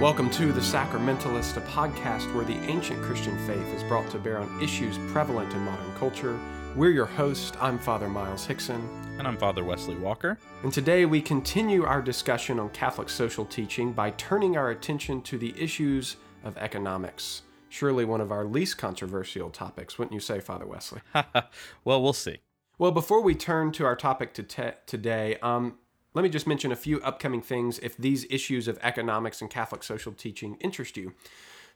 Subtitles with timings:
[0.00, 4.38] Welcome to The Sacramentalist, a podcast where the ancient Christian faith is brought to bear
[4.38, 6.36] on issues prevalent in modern culture.
[6.74, 7.56] We're your host.
[7.60, 8.86] I'm Father Miles Hickson.
[9.18, 10.36] And I'm Father Wesley Walker.
[10.64, 15.38] And today we continue our discussion on Catholic social teaching by turning our attention to
[15.38, 17.42] the issues of economics.
[17.68, 21.02] Surely one of our least controversial topics, wouldn't you say, Father Wesley?
[21.84, 22.38] well, we'll see.
[22.78, 25.78] Well, before we turn to our topic to te- today, um,
[26.14, 29.82] let me just mention a few upcoming things if these issues of economics and Catholic
[29.82, 31.12] social teaching interest you.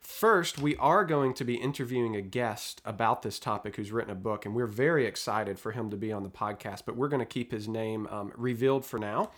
[0.01, 4.15] First, we are going to be interviewing a guest about this topic who's written a
[4.15, 7.19] book, and we're very excited for him to be on the podcast, but we're going
[7.19, 9.32] to keep his name um, revealed for now.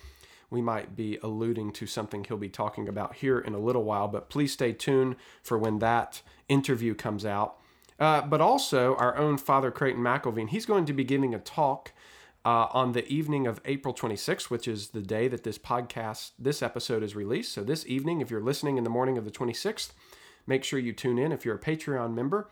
[0.51, 4.07] We might be alluding to something he'll be talking about here in a little while,
[4.07, 7.57] but please stay tuned for when that interview comes out.
[7.99, 11.93] Uh, but also, our own Father Creighton McElveen, he's going to be giving a talk
[12.45, 16.63] uh, on the evening of April 26th, which is the day that this podcast, this
[16.63, 17.53] episode is released.
[17.53, 19.93] So, this evening, if you're listening in the morning of the 26th,
[20.47, 22.49] make sure you tune in if you're a Patreon member.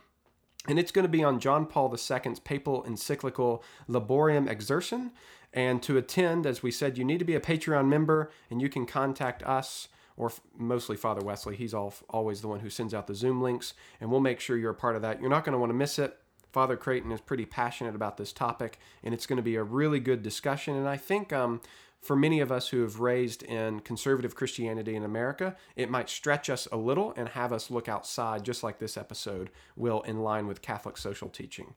[0.67, 5.11] And it's going to be on John Paul II's papal encyclical Laborem Exercens.
[5.55, 8.69] And to attend, as we said, you need to be a Patreon member, and you
[8.69, 11.57] can contact us or mostly Father Wesley.
[11.57, 14.59] He's all, always the one who sends out the Zoom links, and we'll make sure
[14.59, 15.21] you're a part of that.
[15.21, 16.19] You're not going to want to miss it.
[16.53, 20.01] Father Creighton is pretty passionate about this topic, and it's going to be a really
[20.01, 20.75] good discussion.
[20.75, 21.61] And I think um,
[22.01, 26.49] for many of us who have raised in conservative Christianity in America, it might stretch
[26.49, 30.47] us a little and have us look outside, just like this episode will, in line
[30.47, 31.75] with Catholic social teaching.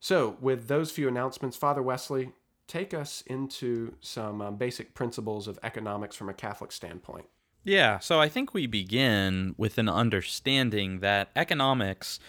[0.00, 2.32] So, with those few announcements, Father Wesley,
[2.66, 7.26] take us into some um, basic principles of economics from a Catholic standpoint.
[7.64, 12.20] Yeah, so I think we begin with an understanding that economics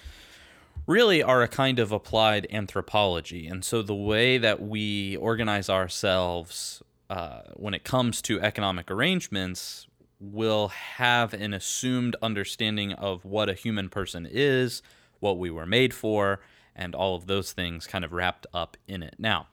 [0.88, 3.46] really are a kind of applied anthropology.
[3.46, 9.88] And so the way that we organize ourselves uh, when it comes to economic arrangements
[10.20, 14.82] will have an assumed understanding of what a human person is,
[15.20, 16.40] what we were made for,
[16.76, 19.16] and all of those things kind of wrapped up in it.
[19.20, 19.48] Now,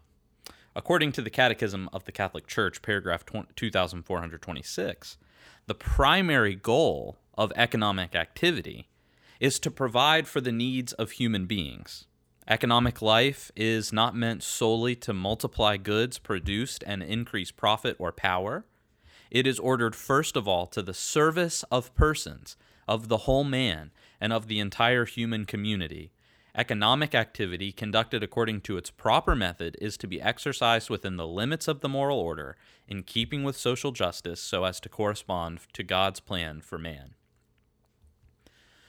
[0.76, 5.18] according to the Catechism of the Catholic Church, paragraph 2426,
[5.66, 8.88] the primary goal of economic activity
[9.40, 12.06] is to provide for the needs of human beings.
[12.46, 18.66] Economic life is not meant solely to multiply goods produced and increase profit or power.
[19.30, 22.56] It is ordered first of all to the service of persons,
[22.86, 26.12] of the whole man, and of the entire human community.
[26.54, 31.66] Economic activity conducted according to its proper method is to be exercised within the limits
[31.66, 32.56] of the moral order,
[32.86, 37.14] in keeping with social justice so as to correspond to God's plan for man.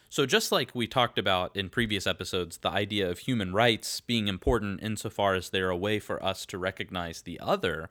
[0.09, 4.27] So, just like we talked about in previous episodes, the idea of human rights being
[4.27, 7.89] important insofar as they're a way for us to recognize the other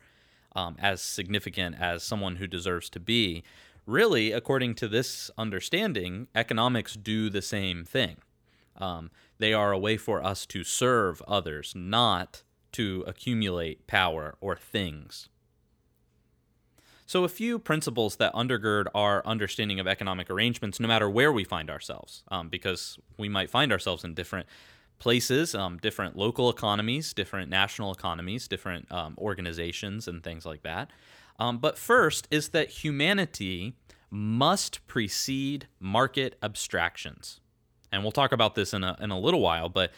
[0.54, 3.42] um, as significant as someone who deserves to be,
[3.86, 8.16] really, according to this understanding, economics do the same thing.
[8.76, 12.42] Um, they are a way for us to serve others, not
[12.72, 15.28] to accumulate power or things.
[17.06, 21.44] So, a few principles that undergird our understanding of economic arrangements, no matter where we
[21.44, 24.46] find ourselves, um, because we might find ourselves in different
[24.98, 30.90] places, um, different local economies, different national economies, different um, organizations, and things like that.
[31.38, 33.74] Um, but first is that humanity
[34.10, 37.40] must precede market abstractions.
[37.92, 39.92] And we'll talk about this in a, in a little while, but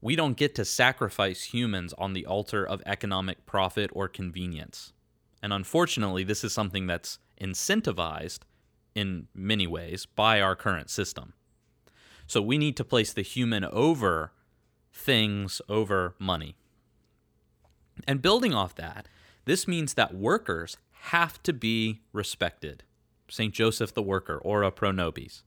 [0.00, 4.92] we don't get to sacrifice humans on the altar of economic profit or convenience.
[5.42, 8.40] And unfortunately, this is something that's incentivized
[8.94, 11.34] in many ways by our current system.
[12.26, 14.32] So we need to place the human over
[14.92, 16.56] things, over money.
[18.06, 19.08] And building off that,
[19.44, 22.82] this means that workers have to be respected.
[23.30, 23.54] St.
[23.54, 25.42] Joseph the Worker, ora pro nobis.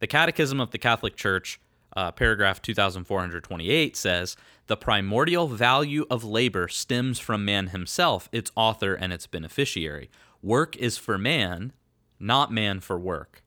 [0.00, 1.60] The Catechism of the Catholic Church
[1.98, 4.36] uh, paragraph 2428 says
[4.68, 10.08] the primordial value of labor stems from man himself, its author and its beneficiary.
[10.40, 11.72] Work is for man,
[12.20, 13.42] not man for work.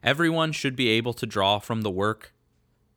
[0.00, 2.32] Everyone should be able to draw from the work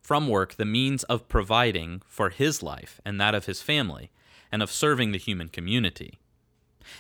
[0.04, 4.12] from work the means of providing for his life and that of his family
[4.52, 6.20] and of serving the human community.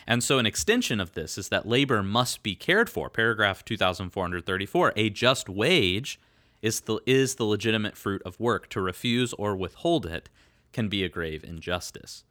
[0.07, 3.12] And so, an extension of this is that labor must be cared for.
[3.12, 6.19] Paragraph 2434 A just wage
[6.62, 8.69] is the, is the legitimate fruit of work.
[8.69, 10.30] To refuse or withhold it
[10.74, 12.24] can be a grave injustice.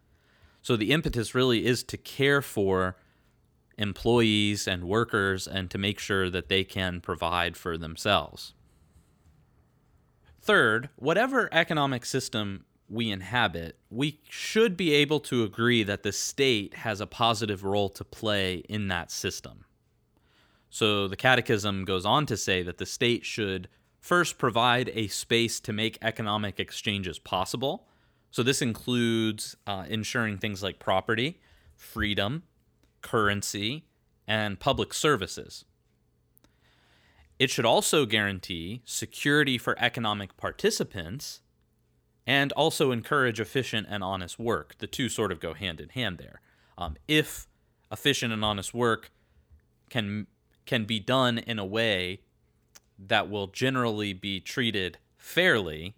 [0.62, 2.96] So the impetus really is to care for
[3.78, 8.52] employees and workers and to make sure that they can provide for themselves.
[10.42, 16.74] Third, whatever economic system we inhabit, we should be able to agree that the state
[16.74, 19.64] has a positive role to play in that system.
[20.70, 23.68] So the Catechism goes on to say that the state should
[24.00, 27.86] first provide a space to make economic exchanges possible.
[28.30, 31.40] So this includes uh, ensuring things like property,
[31.76, 32.44] freedom,
[33.02, 33.84] currency,
[34.26, 35.64] and public services.
[37.38, 41.40] It should also guarantee security for economic participants
[42.26, 44.76] and also encourage efficient and honest work.
[44.78, 46.40] The two sort of go hand in hand there.
[46.76, 47.48] Um, if
[47.90, 49.10] efficient and honest work
[49.88, 50.26] can
[50.66, 52.20] can be done in a way
[53.06, 55.94] that will generally be treated fairly,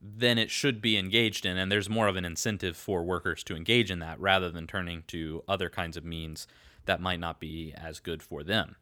[0.00, 3.56] then it should be engaged in, and there's more of an incentive for workers to
[3.56, 6.46] engage in that rather than turning to other kinds of means
[6.84, 8.76] that might not be as good for them.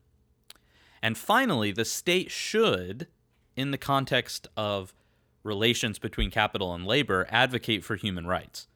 [1.00, 3.06] And finally, the state should,
[3.56, 4.92] in the context of
[5.42, 8.66] relations between capital and labor, advocate for human rights.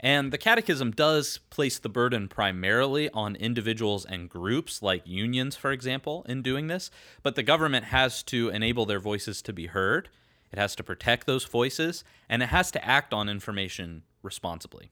[0.00, 5.72] And the Catechism does place the burden primarily on individuals and groups, like unions, for
[5.72, 6.90] example, in doing this,
[7.22, 10.08] but the government has to enable their voices to be heard,
[10.52, 14.90] it has to protect those voices, and it has to act on information responsibly.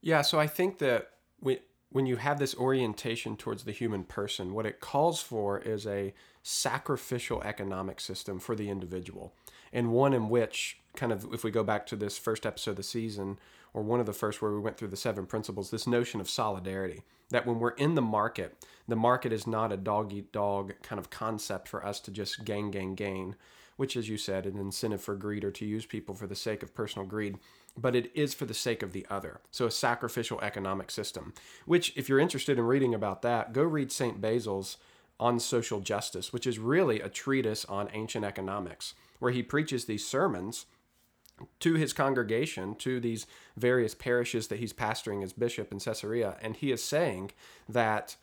[0.00, 1.10] Yeah, so I think that
[1.40, 1.58] we,
[1.90, 6.14] when you have this orientation towards the human person, what it calls for is a
[6.42, 9.34] sacrificial economic system for the individual,
[9.72, 12.76] and one in which, kind of, if we go back to this first episode of
[12.76, 13.38] the season,
[13.72, 16.28] or one of the first where we went through the seven principles, this notion of
[16.28, 17.02] solidarity.
[17.30, 18.56] That when we're in the market,
[18.88, 22.44] the market is not a dog eat dog kind of concept for us to just
[22.44, 23.36] gain, gain, gain,
[23.76, 26.64] which, as you said, an incentive for greed or to use people for the sake
[26.64, 27.38] of personal greed
[27.76, 29.40] but it is for the sake of the other.
[29.50, 31.32] So, a sacrificial economic system,
[31.66, 34.20] which, if you're interested in reading about that, go read St.
[34.20, 34.76] Basil's
[35.18, 40.06] On Social Justice, which is really a treatise on ancient economics, where he preaches these
[40.06, 40.66] sermons
[41.60, 43.26] to his congregation, to these
[43.56, 46.36] various parishes that he's pastoring as bishop in Caesarea.
[46.42, 47.32] And he is saying
[47.68, 48.16] that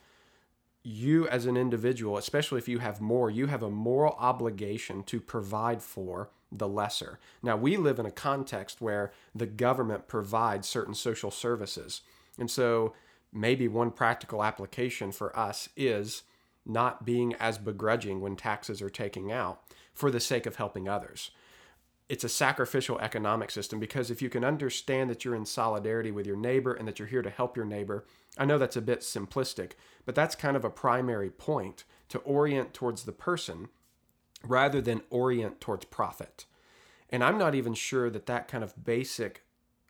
[0.84, 5.19] you, as an individual, especially if you have more, you have a moral obligation to
[5.19, 7.19] provide for the lesser.
[7.44, 12.02] Now, we live in a context where the government provides certain social services.
[12.40, 12.94] And so,
[13.34, 16.24] maybe one practical application for us is
[16.66, 19.62] not being as begrudging when taxes are taken out
[19.94, 21.31] for the sake of helping others.
[22.09, 26.25] It's a sacrificial economic system because if you can understand that you're in solidarity with
[26.25, 28.06] your neighbor and that you're here to help your neighbor,
[28.38, 29.74] I know that's a bit simplistic,
[30.06, 33.68] but that's kind of a primary point to orient towards the person
[34.44, 36.45] rather than orient towards profit.
[37.09, 39.44] And I'm not even sure that that kind of basic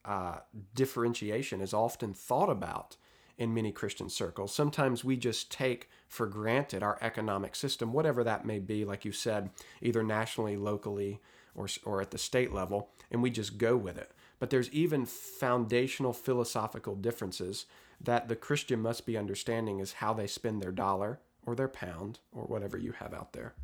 [0.06, 0.38] uh,
[0.74, 2.96] differentiation is often thought about
[3.38, 4.54] in many Christian circles.
[4.54, 9.12] Sometimes we just take for granted our economic system, whatever that may be, like you
[9.12, 11.20] said, either nationally, locally,
[11.58, 14.12] or, or at the state level, and we just go with it.
[14.40, 17.66] But there's even foundational philosophical differences
[18.00, 22.20] that the Christian must be understanding is how they spend their dollar or their pound
[22.32, 23.56] or whatever you have out there.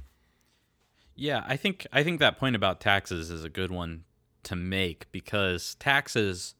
[1.16, 4.04] Yeah, I think I think that point about taxes is a good one
[4.44, 6.56] to make because taxes,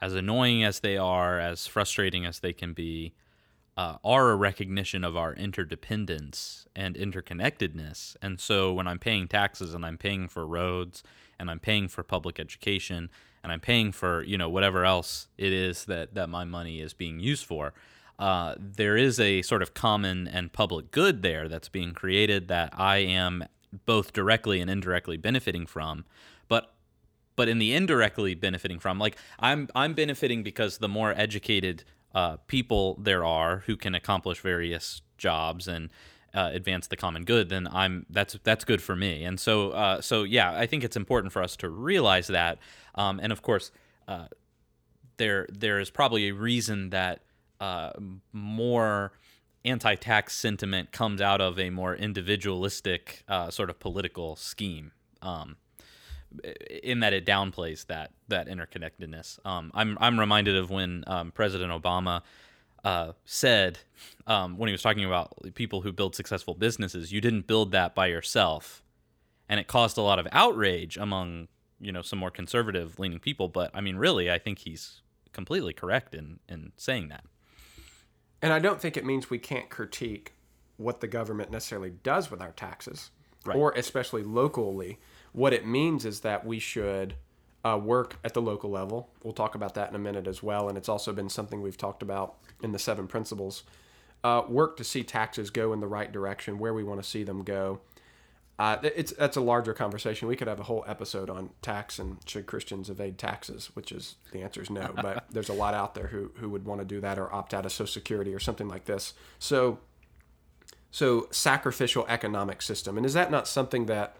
[0.00, 3.12] as annoying as they are, as frustrating as they can be,
[3.76, 8.16] uh, are a recognition of our interdependence and interconnectedness.
[8.20, 11.02] And so when I'm paying taxes and I'm paying for roads
[11.38, 13.10] and I'm paying for public education
[13.42, 16.92] and I'm paying for you know whatever else it is that that my money is
[16.92, 17.72] being used for.
[18.18, 22.70] Uh, there is a sort of common and public good there that's being created that
[22.76, 23.44] I am
[23.86, 26.04] both directly and indirectly benefiting from
[26.46, 26.74] but
[27.36, 32.36] but in the indirectly benefiting from like i'm i'm benefiting because the more educated uh,
[32.46, 35.90] people there are who can accomplish various jobs and
[36.34, 39.24] uh, advance the common good, then I'm that's that's good for me.
[39.24, 42.58] And so uh, so yeah, I think it's important for us to realize that.
[42.94, 43.70] Um, and of course,
[44.08, 44.26] uh,
[45.18, 47.20] there there is probably a reason that
[47.60, 47.92] uh,
[48.32, 49.12] more
[49.64, 54.90] anti-tax sentiment comes out of a more individualistic uh, sort of political scheme.
[55.20, 55.56] Um,
[56.82, 59.44] in that it downplays that that interconnectedness.
[59.46, 62.22] Um, I'm I'm reminded of when um, President Obama
[62.84, 63.78] uh, said
[64.26, 67.94] um, when he was talking about people who build successful businesses, you didn't build that
[67.94, 68.82] by yourself,
[69.48, 71.48] and it caused a lot of outrage among
[71.80, 73.48] you know some more conservative leaning people.
[73.48, 77.24] But I mean, really, I think he's completely correct in in saying that.
[78.40, 80.32] And I don't think it means we can't critique
[80.76, 83.10] what the government necessarily does with our taxes,
[83.44, 83.56] right.
[83.56, 84.98] or especially locally.
[85.32, 87.14] What it means is that we should
[87.64, 89.10] uh, work at the local level.
[89.22, 90.68] We'll talk about that in a minute as well.
[90.68, 93.64] And it's also been something we've talked about in the seven principles.
[94.24, 97.24] Uh, work to see taxes go in the right direction, where we want to see
[97.24, 97.80] them go.
[98.58, 100.28] Uh, it's that's a larger conversation.
[100.28, 104.16] We could have a whole episode on tax and should Christians evade taxes, which is
[104.30, 104.92] the answer is no.
[105.02, 107.54] But there's a lot out there who who would want to do that or opt
[107.54, 109.14] out of Social Security or something like this.
[109.40, 109.78] So,
[110.92, 114.16] so sacrificial economic system, and is that not something that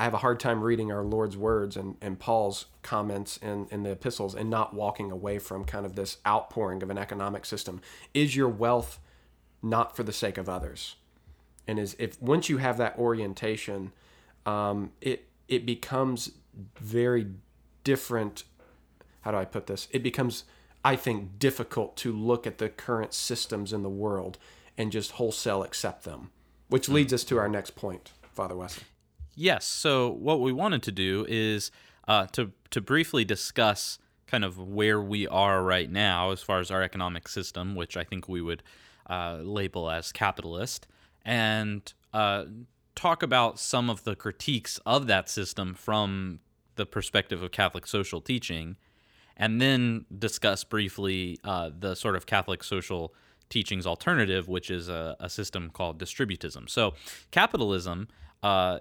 [0.00, 3.82] I have a hard time reading our Lord's words and, and Paul's comments in, in
[3.82, 7.80] the epistles and not walking away from kind of this outpouring of an economic system?
[8.14, 8.98] Is your wealth
[9.62, 10.96] not for the sake of others?
[11.70, 13.92] and is if once you have that orientation,
[14.44, 16.32] um, it it becomes
[16.80, 17.28] very
[17.84, 18.42] different.
[19.20, 19.86] How do I put this?
[19.92, 20.44] It becomes,
[20.84, 24.36] I think, difficult to look at the current systems in the world
[24.76, 26.30] and just wholesale accept them,
[26.68, 26.94] which hmm.
[26.94, 28.84] leads us to our next point, Father Wesley.
[29.34, 29.64] Yes.
[29.64, 31.70] So what we wanted to do is
[32.08, 36.70] uh, to to briefly discuss kind of where we are right now as far as
[36.70, 38.62] our economic system, which I think we would
[39.08, 40.86] uh, label as capitalist
[41.24, 42.44] and uh,
[42.94, 46.40] talk about some of the critiques of that system from
[46.76, 48.76] the perspective of Catholic social teaching,
[49.36, 53.12] and then discuss briefly uh, the sort of Catholic social
[53.48, 56.70] teachings alternative, which is a, a system called distributism.
[56.70, 56.94] So,
[57.30, 58.08] capitalism
[58.42, 58.78] uh,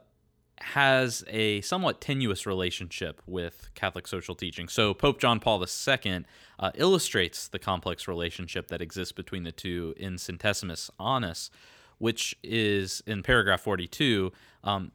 [0.61, 4.67] has a somewhat tenuous relationship with Catholic social teaching.
[4.67, 6.25] So, Pope John Paul II
[6.59, 11.49] uh, illustrates the complex relationship that exists between the two in Centesimus Annus
[11.99, 14.31] which is in paragraph 42.
[14.63, 14.91] Um,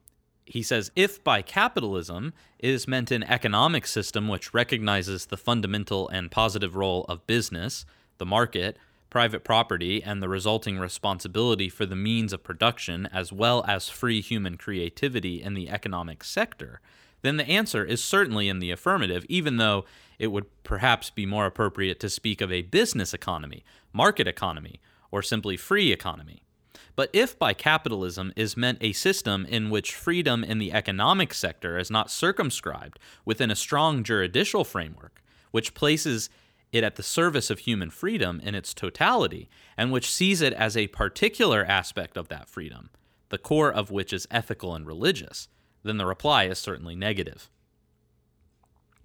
[0.47, 6.31] he says, if by capitalism is meant an economic system which recognizes the fundamental and
[6.31, 7.87] positive role of business,
[8.19, 8.77] the market,
[9.15, 14.21] private property, and the resulting responsibility for the means of production, as well as free
[14.21, 16.81] human creativity in the economic sector,
[17.23, 19.85] then the answer is certainly in the affirmative, even though
[20.19, 24.81] it would perhaps be more appropriate to speak of a business economy, market economy,
[25.13, 26.43] or simply free economy.
[26.97, 31.79] But if by capitalism is meant a system in which freedom in the economic sector
[31.79, 36.31] is not circumscribed within a strong juridical framework, which places
[36.75, 40.77] it at the service of human freedom in its totality, and which sees it as
[40.77, 42.91] a particular aspect of that freedom,
[43.29, 45.49] the core of which is ethical and religious,
[45.83, 47.51] then the reply is certainly negative.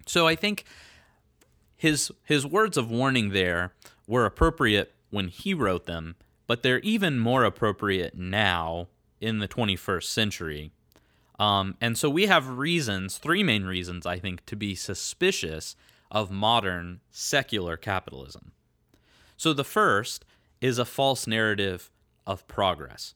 [0.06, 0.64] So I think
[1.76, 3.72] his his words of warning there
[4.06, 6.16] were appropriate when he wrote them
[6.50, 8.88] but they're even more appropriate now
[9.20, 10.72] in the 21st century.
[11.38, 15.76] Um, and so we have reasons, three main reasons, I think, to be suspicious
[16.10, 18.52] of modern secular capitalism.
[19.36, 20.24] So the first
[20.60, 21.90] is a false narrative
[22.26, 23.14] of progress.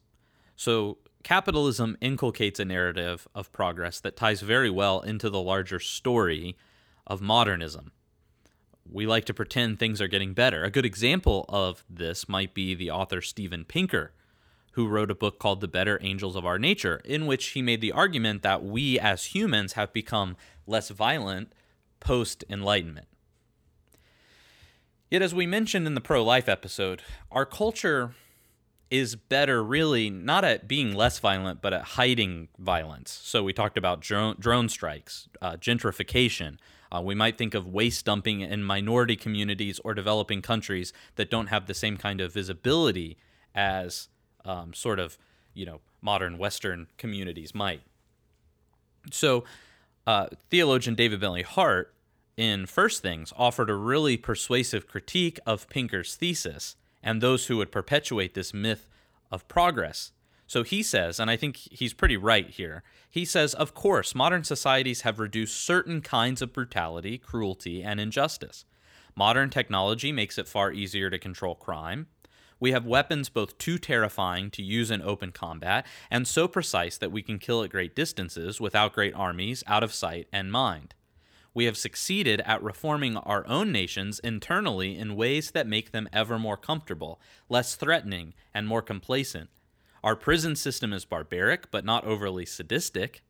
[0.55, 6.57] So capitalism inculcates a narrative of progress that ties very well into the larger story
[7.05, 7.91] of modernism
[8.89, 10.63] we like to pretend things are getting better.
[10.63, 14.13] A good example of this might be the author Steven Pinker,
[14.73, 17.81] who wrote a book called The Better Angels of Our Nature, in which he made
[17.81, 20.37] the argument that we as humans have become
[20.67, 21.53] less violent
[22.05, 23.07] post Enlightenment.
[25.09, 28.13] Yet, as we mentioned in the pro life episode, our culture
[28.91, 33.19] is better really not at being less violent, but at hiding violence.
[33.23, 36.57] So, we talked about drone, drone strikes, uh, gentrification,
[36.91, 41.47] uh, we might think of waste dumping in minority communities or developing countries that don't
[41.47, 43.17] have the same kind of visibility
[43.55, 44.09] as
[44.45, 45.17] um, sort of,
[45.55, 47.81] you know, modern Western communities might.
[49.11, 49.43] So,
[50.05, 51.94] uh, theologian David Bentley Hart
[52.37, 57.71] in First Things offered a really persuasive critique of Pinker's thesis and those who would
[57.71, 58.89] perpetuate this myth
[59.31, 60.11] of progress
[60.47, 62.83] so he says, and I think he's pretty right here.
[63.09, 68.65] He says, of course, modern societies have reduced certain kinds of brutality, cruelty, and injustice.
[69.15, 72.07] Modern technology makes it far easier to control crime.
[72.59, 77.11] We have weapons both too terrifying to use in open combat and so precise that
[77.11, 80.93] we can kill at great distances without great armies out of sight and mind.
[81.55, 86.37] We have succeeded at reforming our own nations internally in ways that make them ever
[86.37, 87.19] more comfortable,
[87.49, 89.49] less threatening, and more complacent
[90.05, 93.23] our prison system is barbaric, but not overly sadistic.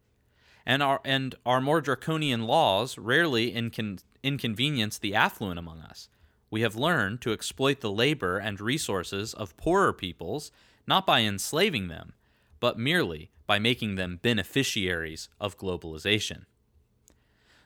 [0.65, 6.09] And our, and our more draconian laws rarely incon- inconvenience the affluent among us.
[6.51, 10.51] We have learned to exploit the labor and resources of poorer peoples,
[10.85, 12.11] not by enslaving them,
[12.59, 16.43] but merely by making them beneficiaries of globalization.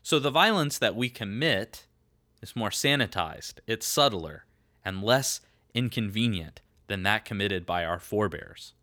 [0.10, 1.86] So the violence that we commit
[2.42, 4.46] is more sanitized, it's subtler,
[4.84, 5.40] and less
[5.76, 8.74] inconvenient than that committed by our forebears.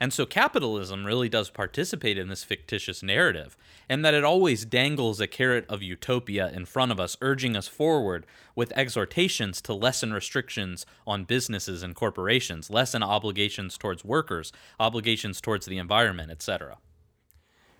[0.00, 3.58] And so capitalism really does participate in this fictitious narrative,
[3.90, 7.68] and that it always dangles a carrot of utopia in front of us, urging us
[7.68, 8.24] forward
[8.54, 15.66] with exhortations to lessen restrictions on businesses and corporations, lessen obligations towards workers, obligations towards
[15.66, 16.78] the environment, etc.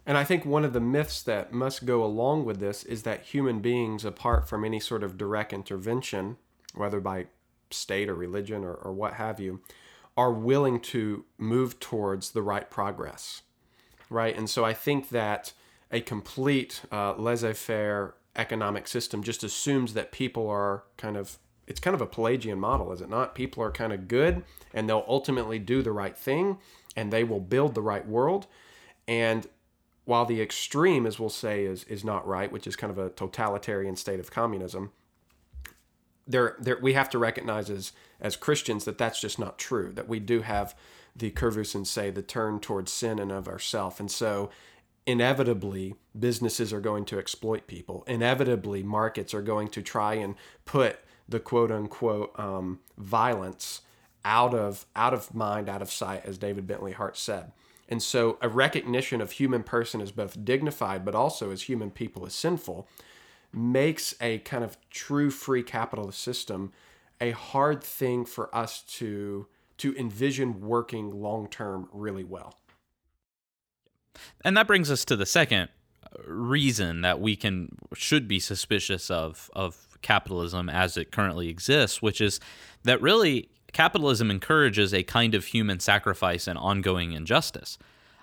[0.04, 3.23] And I think one of the myths that must go along with this is that
[3.23, 6.37] human beings, apart from any sort of direct intervention,
[6.75, 7.26] whether by
[7.71, 9.61] state or religion or, or what have you,
[10.16, 13.42] are willing to move towards the right progress.
[14.11, 14.37] Right.
[14.37, 15.52] And so I think that
[15.90, 21.78] a complete uh, laissez faire economic system just assumes that people are kind of it's
[21.78, 23.37] kind of a Pelagian model, is it not?
[23.37, 24.42] People are kind of good
[24.75, 26.59] and they'll ultimately do the right thing
[26.97, 28.47] and they will build the right world.
[29.06, 29.47] And
[30.04, 33.11] while the extreme, as we'll say, is is not right, which is kind of a
[33.11, 34.92] totalitarian state of communism,
[36.26, 39.92] there, there we have to recognize as as Christians that that's just not true.
[39.92, 40.75] That we do have
[41.14, 44.50] the curvus and say the turn towards sin and of ourself, and so
[45.06, 48.04] inevitably businesses are going to exploit people.
[48.06, 53.82] Inevitably, markets are going to try and put the quote unquote um, violence
[54.25, 57.52] out of out of mind, out of sight, as David Bentley Hart said.
[57.92, 62.25] And so, a recognition of human person as both dignified, but also as human people
[62.25, 62.88] as sinful,
[63.52, 66.72] makes a kind of true free capitalist system
[67.20, 69.46] a hard thing for us to
[69.76, 72.54] to envision working long term really well.
[74.42, 75.68] And that brings us to the second
[76.02, 82.00] uh, reason that we can should be suspicious of of capitalism as it currently exists,
[82.00, 82.40] which is
[82.84, 87.79] that really capitalism encourages a kind of human sacrifice and ongoing injustice.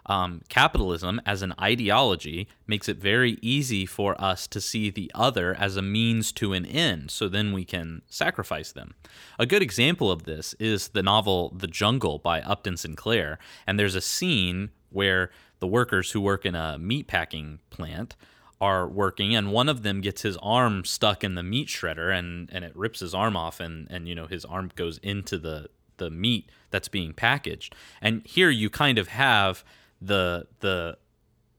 [0.06, 5.54] Um, capitalism as an ideology makes it very easy for us to see the other
[5.54, 8.96] as a means to an end, so then we can sacrifice them.
[9.38, 13.38] A good example of this is the novel The Jungle by Upton Sinclair,
[13.68, 15.30] and there's a scene where
[15.60, 18.16] the workers who work in a meatpacking plant
[18.62, 22.50] are working and one of them gets his arm stuck in the meat shredder and
[22.52, 25.70] and it rips his arm off and and you know his arm goes into the
[26.00, 27.76] the meat that's being packaged.
[28.02, 29.64] And here you kind of have
[30.02, 30.98] the the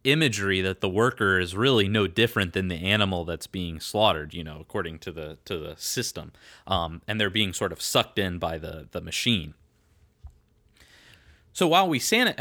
[0.03, 4.43] imagery that the worker is really no different than the animal that's being slaughtered you
[4.43, 6.33] know according to the to the system
[6.67, 9.53] um, and they're being sort of sucked in by the the machine
[11.53, 12.01] so while we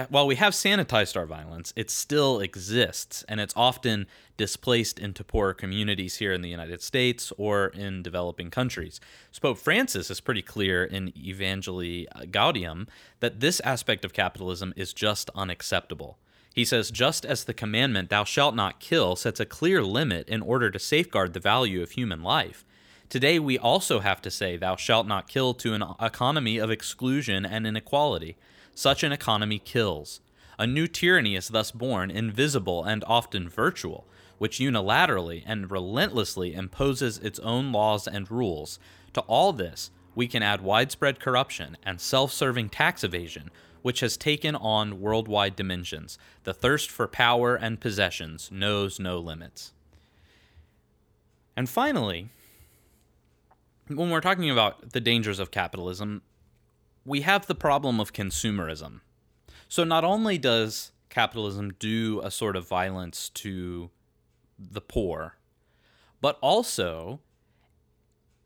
[0.10, 4.06] while we have sanitized our violence, it still exists, and it's often
[4.38, 9.02] displaced into poorer communities here in the United States or in developing countries.
[9.32, 12.88] So Pope Francis is pretty clear in Evangelii uh, Gaudium
[13.19, 16.17] that this aspect of capitalism is just unacceptable.
[16.54, 20.41] He says, just as the commandment, thou shalt not kill, sets a clear limit in
[20.41, 22.65] order to safeguard the value of human life.
[23.08, 27.45] Today, we also have to say, thou shalt not kill to an economy of exclusion
[27.45, 28.38] and inequality.
[28.80, 30.22] Such an economy kills.
[30.58, 37.18] A new tyranny is thus born, invisible and often virtual, which unilaterally and relentlessly imposes
[37.18, 38.80] its own laws and rules.
[39.15, 44.15] To all this, we can add widespread corruption and self serving tax evasion, which has
[44.15, 46.18] taken on worldwide dimensions.
[46.46, 49.74] The thirst for power and possessions knows no limits.
[51.58, 52.30] And finally,
[53.89, 56.22] when we're talking about the dangers of capitalism,
[57.10, 59.02] we have the problem of consumerism.
[59.67, 63.89] So not only does capitalism do a sort of violence to
[64.60, 65.36] the poor,
[66.22, 67.19] but also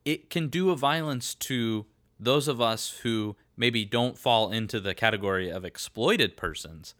[0.06, 1.86] it can do a violence to
[2.18, 6.96] those of us who maybe don't fall into the category of exploited persons,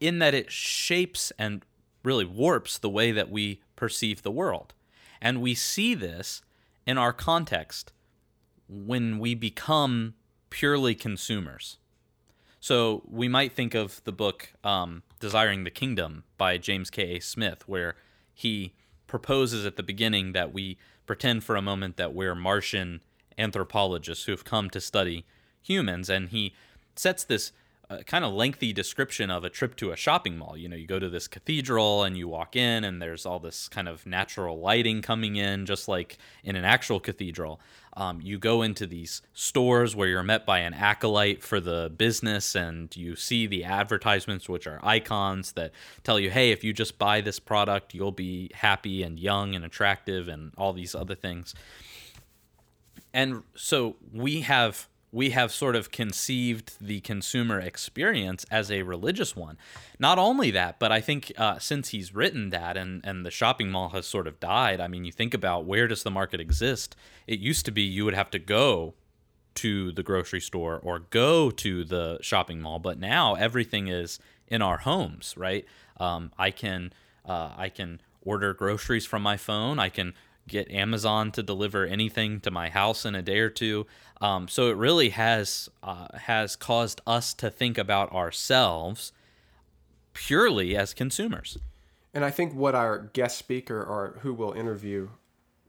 [0.00, 1.66] in that it shapes and
[2.02, 4.72] really warps the way that we perceive the world.
[5.20, 6.40] And we see this
[6.86, 7.92] in our context
[8.68, 10.14] when we become
[10.52, 11.78] purely consumers.
[12.60, 17.20] So we might think of the book um, Desiring the Kingdom by James K.A.
[17.20, 17.96] Smith, where
[18.34, 18.74] he
[19.06, 23.00] proposes at the beginning that we pretend for a moment that we're Martian
[23.38, 25.24] anthropologists who have come to study
[25.62, 26.10] humans.
[26.10, 26.54] And he
[26.94, 27.52] sets this
[28.00, 30.56] a kind of lengthy description of a trip to a shopping mall.
[30.56, 33.68] You know, you go to this cathedral and you walk in, and there's all this
[33.68, 37.60] kind of natural lighting coming in, just like in an actual cathedral.
[37.94, 42.54] Um, you go into these stores where you're met by an acolyte for the business,
[42.54, 46.98] and you see the advertisements, which are icons that tell you, hey, if you just
[46.98, 51.54] buy this product, you'll be happy and young and attractive, and all these other things.
[53.12, 59.36] And so we have we have sort of conceived the consumer experience as a religious
[59.36, 59.58] one.
[59.98, 63.70] Not only that, but I think uh, since he's written that and, and the shopping
[63.70, 66.96] mall has sort of died, I mean, you think about where does the market exist?
[67.26, 68.94] It used to be you would have to go
[69.56, 74.62] to the grocery store or go to the shopping mall, but now everything is in
[74.62, 75.66] our homes, right?
[75.98, 76.92] Um, I can
[77.26, 79.78] uh, I can order groceries from my phone.
[79.78, 80.14] I can
[80.48, 83.86] get Amazon to deliver anything to my house in a day or two.
[84.22, 89.12] Um, so it really has uh, has caused us to think about ourselves
[90.14, 91.58] purely as consumers.
[92.14, 95.08] And I think what our guest speaker or who we'll interview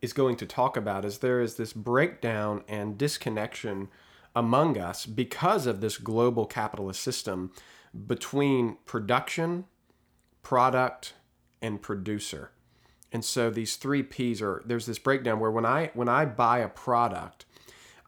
[0.03, 3.89] is going to talk about is there is this breakdown and disconnection
[4.35, 7.51] among us because of this global capitalist system
[8.07, 9.65] between production,
[10.43, 11.13] product,
[11.61, 12.51] and producer.
[13.11, 16.59] And so these three P's are there's this breakdown where when I when I buy
[16.59, 17.45] a product,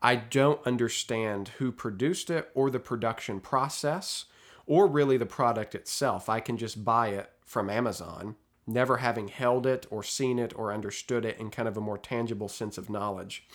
[0.02, 4.26] I don't understand who produced it or the production process
[4.66, 6.30] or really the product itself.
[6.30, 8.36] I can just buy it from Amazon,
[8.68, 11.98] never having held it or seen it or understood it in kind of a more
[11.98, 13.48] tangible sense of knowledge.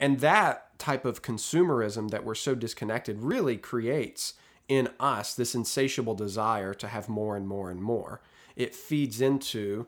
[0.00, 4.34] And that type of consumerism that we're so disconnected really creates
[4.68, 8.20] in us this insatiable desire to have more and more and more.
[8.56, 9.86] It feeds into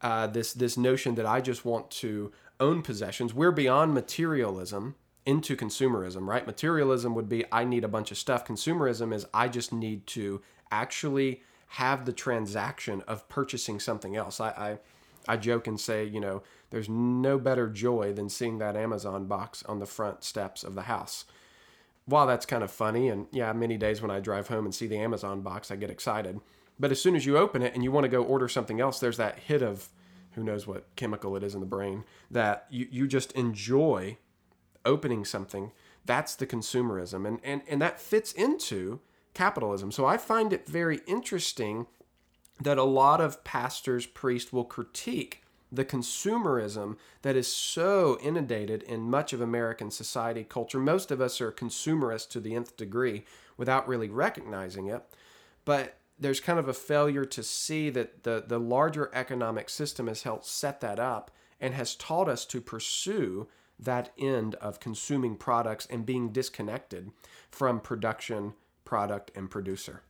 [0.00, 3.34] uh, this this notion that I just want to own possessions.
[3.34, 4.94] We're beyond materialism
[5.26, 6.46] into consumerism, right?
[6.46, 8.46] Materialism would be I need a bunch of stuff.
[8.46, 14.40] Consumerism is I just need to actually have the transaction of purchasing something else.
[14.40, 14.78] I, I
[15.26, 19.62] I joke and say, you know, there's no better joy than seeing that Amazon box
[19.64, 21.24] on the front steps of the house.
[22.06, 24.86] While that's kind of funny, and yeah, many days when I drive home and see
[24.86, 26.40] the Amazon box, I get excited.
[26.78, 28.98] But as soon as you open it and you want to go order something else,
[28.98, 29.88] there's that hit of
[30.34, 34.16] who knows what chemical it is in the brain that you, you just enjoy
[34.84, 35.72] opening something.
[36.04, 37.26] That's the consumerism.
[37.26, 39.00] And, and, and that fits into
[39.32, 39.90] capitalism.
[39.90, 41.86] So I find it very interesting
[42.60, 45.42] that a lot of pastors, priests will critique
[45.72, 50.78] the consumerism that is so inundated in much of American society culture.
[50.78, 53.24] Most of us are consumerists to the nth degree
[53.56, 55.02] without really recognizing it.
[55.64, 60.22] But there's kind of a failure to see that the, the larger economic system has
[60.22, 63.48] helped set that up and has taught us to pursue
[63.78, 67.10] that end of consuming products and being disconnected
[67.50, 70.02] from production, product, and producer.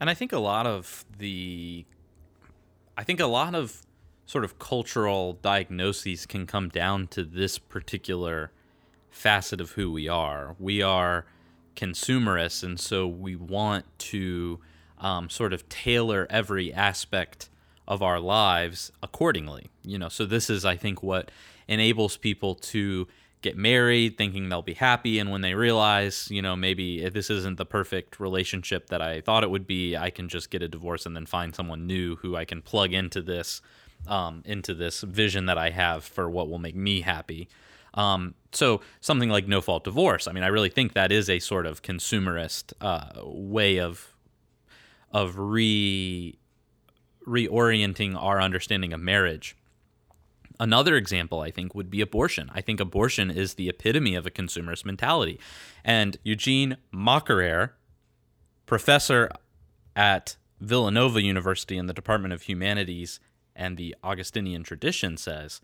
[0.00, 1.84] And I think a lot of the,
[2.96, 3.82] I think a lot of
[4.26, 8.50] sort of cultural diagnoses can come down to this particular
[9.10, 10.56] facet of who we are.
[10.58, 11.26] We are
[11.76, 14.58] consumerists, and so we want to
[15.02, 17.50] um, sort of tailor every aspect
[17.86, 19.66] of our lives accordingly.
[19.82, 21.30] You know, so this is, I think, what
[21.68, 23.06] enables people to
[23.42, 27.58] get married thinking they'll be happy and when they realize you know maybe this isn't
[27.58, 31.06] the perfect relationship that i thought it would be i can just get a divorce
[31.06, 33.60] and then find someone new who i can plug into this
[34.06, 37.48] um, into this vision that i have for what will make me happy
[37.94, 41.40] um, so something like no fault divorce i mean i really think that is a
[41.40, 44.11] sort of consumerist uh, way of
[45.12, 46.38] of re
[47.26, 49.56] reorienting our understanding of marriage
[50.62, 52.48] Another example, I think, would be abortion.
[52.54, 55.40] I think abortion is the epitome of a consumerist mentality.
[55.84, 57.70] And Eugene McCarraher,
[58.64, 59.28] professor
[59.96, 63.18] at Villanova University in the Department of Humanities
[63.56, 65.60] and the Augustinian tradition, says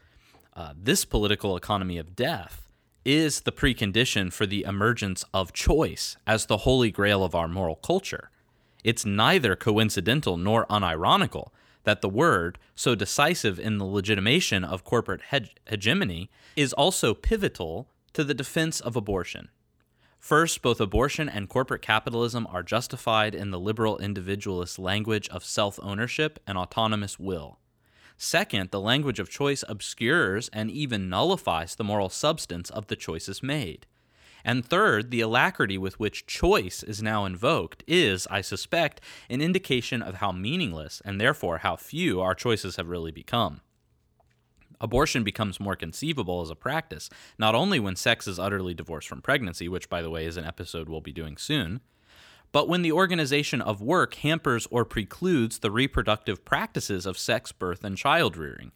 [0.55, 2.69] uh, this political economy of death
[3.05, 7.77] is the precondition for the emergence of choice as the holy grail of our moral
[7.77, 8.31] culture.
[8.85, 11.53] It's neither coincidental nor unironical
[11.85, 17.89] that the word, so decisive in the legitimation of corporate hege- hegemony, is also pivotal
[18.13, 19.49] to the defense of abortion.
[20.19, 25.79] First, both abortion and corporate capitalism are justified in the liberal individualist language of self
[25.83, 27.59] ownership and autonomous will.
[28.17, 33.43] Second, the language of choice obscures and even nullifies the moral substance of the choices
[33.43, 33.87] made.
[34.45, 40.03] And third, the alacrity with which choice is now invoked is, I suspect, an indication
[40.03, 43.61] of how meaningless and therefore how few our choices have really become.
[44.81, 49.23] Abortion becomes more conceivable as a practice, not only when sex is utterly divorced from
[49.23, 51.81] pregnancy, which, by the way, is an episode we'll be doing soon,
[52.53, 57.85] but when the organization of work hampers or precludes the reproductive practices of sex, birth,
[57.85, 58.73] and child rearing.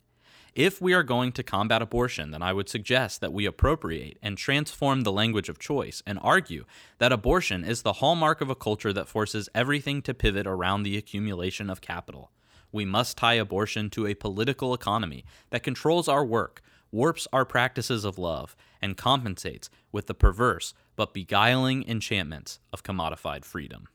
[0.55, 4.37] If we are going to combat abortion, then I would suggest that we appropriate and
[4.37, 6.67] transform the language of choice and argue
[6.99, 10.99] that abortion is the hallmark of a culture that forces everything to pivot around the
[10.99, 12.33] accumulation of capital.
[12.71, 16.61] We must tie abortion to a political economy that controls our work,
[16.91, 23.47] warps our practices of love, and compensates with the perverse but beguiling enchantments of commodified
[23.47, 23.89] freedom.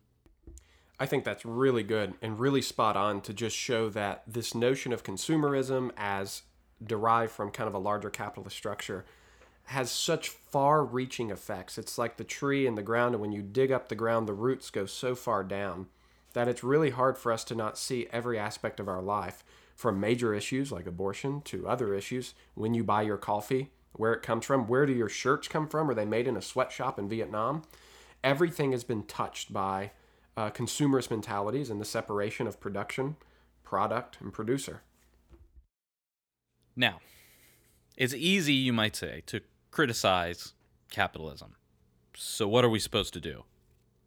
[0.99, 4.91] I think that's really good and really spot on to just show that this notion
[4.91, 6.41] of consumerism as
[6.83, 9.05] derived from kind of a larger capitalist structure
[9.65, 11.77] has such far reaching effects.
[11.77, 14.33] It's like the tree in the ground, and when you dig up the ground, the
[14.33, 15.87] roots go so far down
[16.33, 19.43] that it's really hard for us to not see every aspect of our life
[19.75, 22.33] from major issues like abortion to other issues.
[22.55, 25.89] When you buy your coffee, where it comes from, where do your shirts come from?
[25.89, 27.63] Are they made in a sweatshop in Vietnam?
[28.23, 29.91] Everything has been touched by
[30.37, 33.17] uh, consumerist mentalities and the separation of production,
[33.63, 34.83] product, and producer.
[36.75, 36.99] Now,
[37.97, 40.53] it's easy, you might say, to criticize
[40.91, 41.55] capitalism.
[42.15, 43.43] So, what are we supposed to do?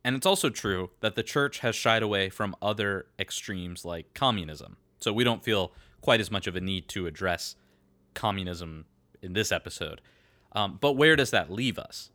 [0.05, 4.77] And it's also true that the church has shied away from other extremes like communism.
[5.01, 7.57] So, we don't feel quite as much of a need to address
[8.15, 8.87] communism
[9.21, 10.01] in this episode.
[10.53, 12.11] Um, but where does that leave us?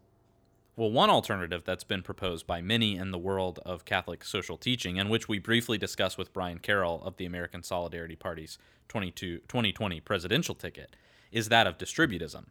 [0.77, 4.99] Well, one alternative that's been proposed by many in the world of Catholic social teaching,
[4.99, 8.57] and which we briefly discussed with Brian Carroll of the American Solidarity Party's
[8.89, 10.97] 2020 presidential ticket,
[11.31, 12.47] is that of distributism.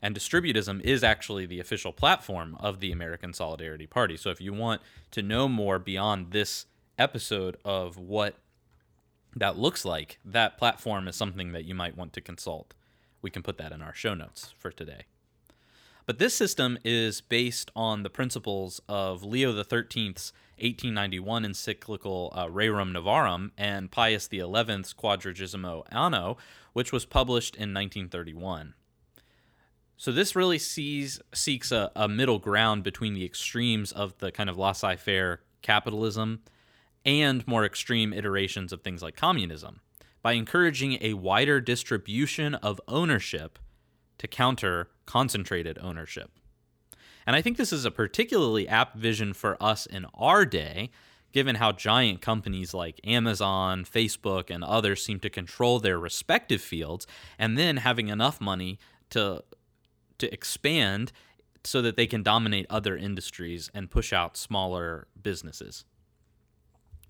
[0.00, 4.16] And distributism is actually the official platform of the American Solidarity Party.
[4.16, 8.36] So if you want to know more beyond this episode of what
[9.34, 12.72] that looks like, that platform is something that you might want to consult.
[13.20, 15.06] We can put that in our show notes for today.
[16.06, 22.92] But this system is based on the principles of Leo XIII's 1891 encyclical uh, Rerum
[22.92, 26.36] Novarum and Pius XI's Quadragesimo Anno,
[26.74, 28.74] which was published in 1931.
[29.96, 34.50] So this really sees seeks a, a middle ground between the extremes of the kind
[34.50, 36.42] of laissez-faire capitalism
[37.04, 39.80] and more extreme iterations of things like communism
[40.20, 43.58] by encouraging a wider distribution of ownership
[44.18, 46.30] to counter concentrated ownership.
[47.26, 50.90] And I think this is a particularly apt vision for us in our day,
[51.32, 57.06] given how giant companies like Amazon, Facebook, and others seem to control their respective fields,
[57.38, 58.78] and then having enough money
[59.10, 59.42] to
[60.18, 61.10] to expand
[61.64, 65.84] so that they can dominate other industries and push out smaller businesses.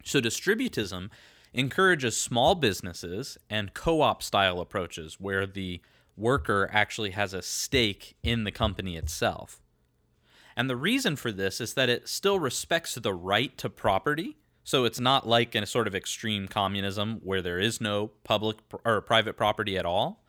[0.04, 1.10] So distributism
[1.52, 5.80] encourages small businesses and co-op style approaches where the
[6.16, 9.60] worker actually has a stake in the company itself.
[10.56, 14.36] And the reason for this is that it still respects the right to property.
[14.62, 18.58] So it's not like in a sort of extreme communism where there is no public
[18.84, 20.24] or private property at all.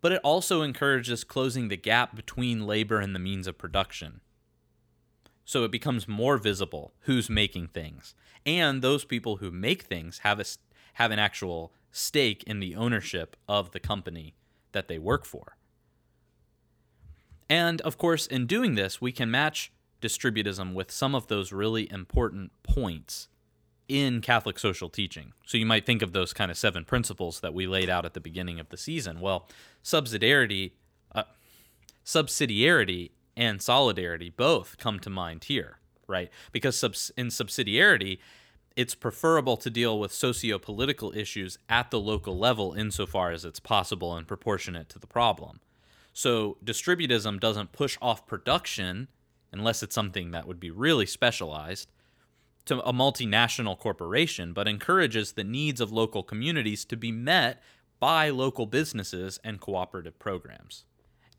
[0.00, 4.20] But it also encourages closing the gap between labor and the means of production.
[5.44, 8.14] So it becomes more visible who's making things.
[8.44, 10.44] And those people who make things have a
[10.94, 14.34] have an actual stake in the ownership of the company
[14.76, 15.56] that they work for.
[17.48, 21.90] And of course, in doing this, we can match distributism with some of those really
[21.90, 23.28] important points
[23.88, 25.32] in Catholic social teaching.
[25.46, 28.12] So you might think of those kind of seven principles that we laid out at
[28.12, 29.18] the beginning of the season.
[29.18, 29.48] Well,
[29.82, 30.72] subsidiarity,
[31.14, 31.22] uh,
[32.04, 36.28] subsidiarity and solidarity both come to mind here, right?
[36.52, 38.18] Because subs- in subsidiarity,
[38.76, 44.14] it's preferable to deal with socio-political issues at the local level insofar as it's possible
[44.14, 45.60] and proportionate to the problem.
[46.12, 49.08] So distributism doesn't push off production
[49.50, 51.90] unless it's something that would be really specialized
[52.66, 57.62] to a multinational corporation, but encourages the needs of local communities to be met
[57.98, 60.84] by local businesses and cooperative programs.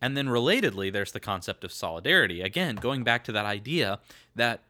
[0.02, 2.42] And then relatedly, there's the concept of solidarity.
[2.42, 4.00] Again, going back to that idea
[4.36, 4.64] that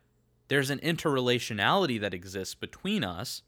[0.48, 3.42] there's an interrelationality that exists between us,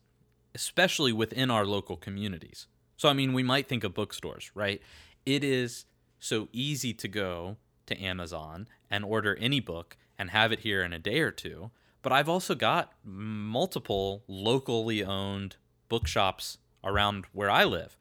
[0.53, 2.67] especially within our local communities.
[2.97, 4.81] So, I mean, we might think of bookstores, right?
[5.25, 5.85] It is
[6.19, 10.91] so easy to go to Amazon and order any book and have it here in
[10.91, 11.71] a day or two.
[12.01, 15.55] But I've also got multiple locally owned
[15.87, 17.97] bookshops around where I live.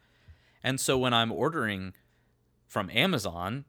[0.63, 1.95] And so when I'm ordering
[2.67, 3.65] from Amazon,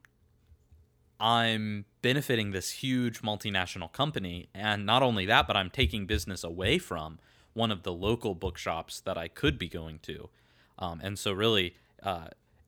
[1.19, 4.49] I'm benefiting this huge multinational company.
[4.53, 7.19] And not only that, but I'm taking business away from
[7.53, 10.29] one of the local bookshops that I could be going to.
[10.77, 12.27] Um, and so, really, uh,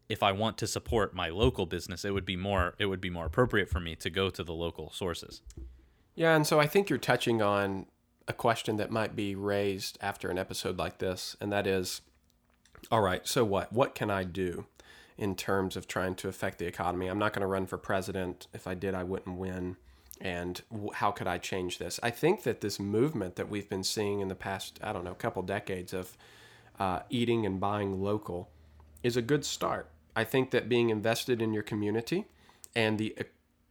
[0.10, 3.10] if I want to support my local business, it would be more it would be
[3.10, 5.42] more appropriate for me to go to the local sources.
[6.16, 7.86] Yeah, and so I think you're touching on
[8.28, 12.02] a question that might be raised after an episode like this, and that is,
[12.92, 13.72] all right, so what?
[13.72, 14.66] What can I do?
[15.22, 17.06] In terms of trying to affect the economy.
[17.06, 18.48] I'm not going to run for president.
[18.56, 19.78] If I did, I wouldn't win.
[20.20, 20.60] And
[20.94, 22.00] how could I change this?
[22.02, 25.14] I think that this movement that we've been seeing in the past, I don't know,
[25.14, 26.18] couple decades of
[26.80, 28.50] uh, eating and buying local
[29.04, 29.92] is a good start.
[30.16, 32.26] I think that being invested in your community
[32.76, 33.16] and the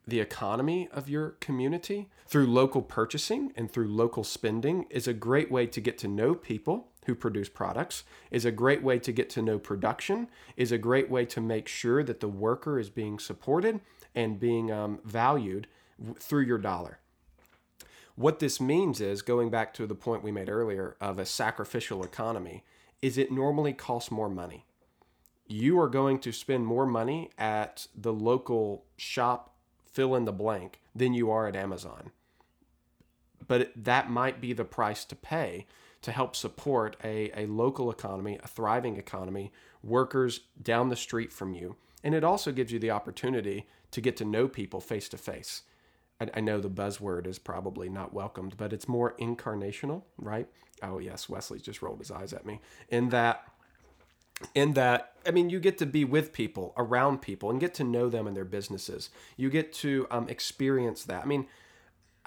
[0.06, 5.52] the economy of your community through local purchasing and through local spending is a great
[5.52, 9.28] way to get to know people who produce products is a great way to get
[9.28, 13.18] to know production is a great way to make sure that the worker is being
[13.18, 13.80] supported
[14.14, 15.66] and being um, valued
[16.20, 17.00] through your dollar.
[18.14, 22.04] What this means is going back to the point we made earlier of a sacrificial
[22.04, 22.62] economy
[23.02, 24.64] is it normally costs more money.
[25.48, 30.80] You are going to spend more money at the local shop fill in the blank
[30.94, 32.12] than you are at amazon.
[33.48, 35.66] But that might be the price to pay
[36.02, 41.54] to help support a, a local economy, a thriving economy, workers down the street from
[41.54, 41.76] you.
[42.02, 45.62] And it also gives you the opportunity to get to know people face to face.
[46.34, 50.46] I know the buzzword is probably not welcomed, but it's more incarnational, right?
[50.82, 52.60] Oh yes, Wesley just rolled his eyes at me.
[52.90, 53.50] In that
[54.54, 57.84] in that i mean you get to be with people around people and get to
[57.84, 61.46] know them and their businesses you get to um, experience that i mean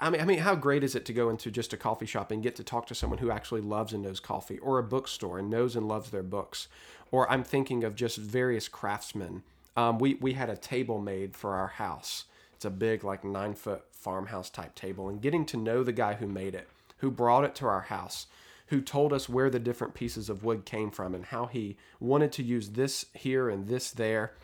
[0.04, 2.30] I mean, I mean, how great is it to go into just a coffee shop
[2.30, 5.38] and get to talk to someone who actually loves and knows coffee, or a bookstore
[5.38, 6.68] and knows and loves their books,
[7.10, 9.44] or I'm thinking of just various craftsmen.
[9.78, 12.26] Um, we we had a table made for our house.
[12.52, 16.14] It's a big, like nine foot farmhouse type table, and getting to know the guy
[16.14, 18.26] who made it, who brought it to our house,
[18.66, 22.30] who told us where the different pieces of wood came from and how he wanted
[22.32, 24.34] to use this here and this there.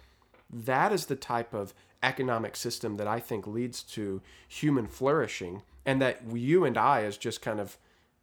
[0.52, 6.00] That is the type of economic system that I think leads to human flourishing, and
[6.00, 7.76] that you and I, as just kind of,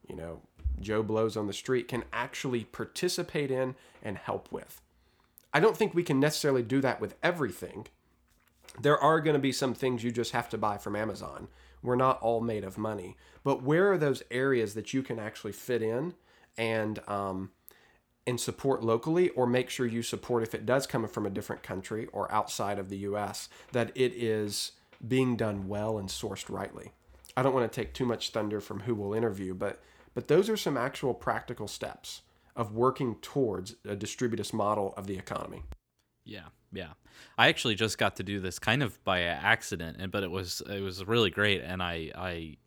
[0.08, 0.42] you know,
[0.80, 4.82] Joe Blows on the street, can actually participate in and help with.
[5.54, 7.88] I don't think we can necessarily do that with everything.
[8.80, 11.48] There are going to be some things you just have to buy from Amazon
[11.82, 13.16] we're not all made of money.
[13.44, 16.14] But where are those areas that you can actually fit in
[16.58, 17.52] and um,
[18.28, 21.64] and support locally, or make sure you support if it does come from a different
[21.64, 23.48] country or outside of the U.S.
[23.72, 24.74] that it is
[25.06, 26.92] being done well and sourced rightly.
[27.36, 29.82] I don't want to take too much thunder from who we'll interview, but
[30.14, 32.24] but those are some actual practical steps
[32.56, 35.64] of working towards a distributist model of the economy.
[36.26, 36.94] Yeah, yeah.
[37.38, 40.62] I actually just got to do this kind of by accident, and but it was
[40.70, 42.58] it was really great, and I I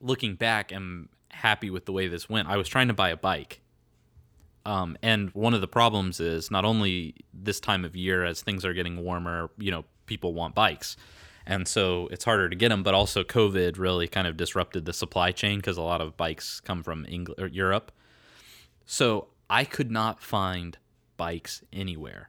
[0.00, 2.48] looking back am happy with the way this went.
[2.48, 3.60] I was trying to buy a bike.
[4.66, 8.64] Um, and one of the problems is not only this time of year as things
[8.64, 10.96] are getting warmer, you know, people want bikes.
[11.46, 14.92] And so it's harder to get them, but also COVID really kind of disrupted the
[14.92, 17.90] supply chain because a lot of bikes come from England or Europe.
[18.84, 20.76] So I could not find
[21.16, 22.28] bikes anywhere.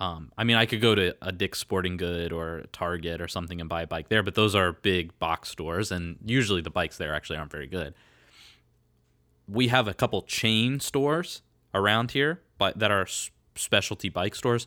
[0.00, 3.60] Um, I mean, I could go to a Dick's Sporting Good or Target or something
[3.60, 6.96] and buy a bike there, but those are big box stores, and usually the bikes
[6.96, 7.92] there actually aren't very good.
[9.46, 11.42] We have a couple chain stores
[11.74, 13.06] around here, but that are
[13.54, 14.66] specialty bike stores.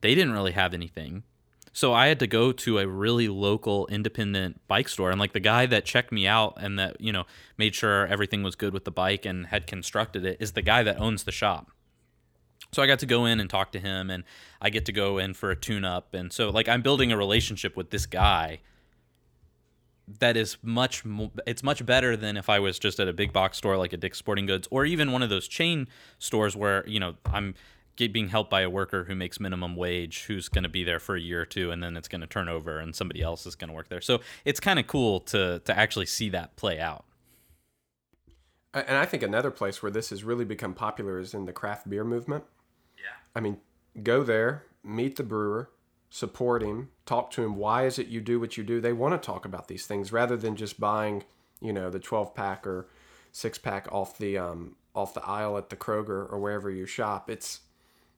[0.00, 1.24] They didn't really have anything,
[1.72, 5.40] so I had to go to a really local independent bike store, and like the
[5.40, 7.24] guy that checked me out and that you know
[7.56, 10.82] made sure everything was good with the bike and had constructed it is the guy
[10.82, 11.70] that owns the shop.
[12.72, 14.24] So I got to go in and talk to him, and
[14.60, 16.14] I get to go in for a tune up.
[16.14, 18.60] And so, like, I'm building a relationship with this guy
[20.18, 23.32] that is much mo- it's much better than if I was just at a big
[23.32, 26.86] box store like a Dick's Sporting Goods or even one of those chain stores where
[26.86, 27.54] you know I'm
[28.08, 31.16] being helped by a worker who makes minimum wage who's going to be there for
[31.16, 33.54] a year or two and then it's going to turn over and somebody else is
[33.54, 34.00] going to work there.
[34.00, 37.04] So it's kind of cool to to actually see that play out.
[38.72, 41.90] And I think another place where this has really become popular is in the craft
[41.90, 42.44] beer movement.
[42.96, 43.16] Yeah.
[43.34, 43.58] I mean,
[44.02, 45.70] go there, meet the brewer,
[46.10, 47.56] support him, talk to him.
[47.56, 48.80] Why is it you do what you do?
[48.80, 51.24] They want to talk about these things rather than just buying,
[51.60, 52.88] you know, the 12 pack or
[53.32, 57.30] six pack off the um, off the aisle at the Kroger or wherever you shop.
[57.30, 57.60] It's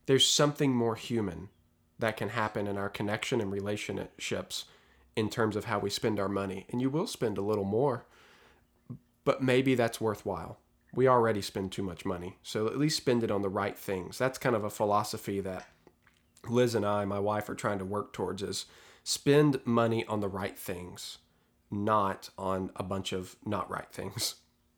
[0.06, 1.50] there's something more human
[1.98, 4.64] that can happen in our connection and relationships
[5.14, 6.66] in terms of how we spend our money.
[6.70, 8.06] And you will spend a little more,
[9.24, 10.58] but maybe that's worthwhile
[10.94, 12.38] we already spend too much money.
[12.42, 14.18] So at least spend it on the right things.
[14.18, 15.66] That's kind of a philosophy that
[16.48, 18.66] Liz and I, my wife, are trying to work towards is
[19.04, 21.18] spend money on the right things,
[21.70, 24.36] not on a bunch of not right things.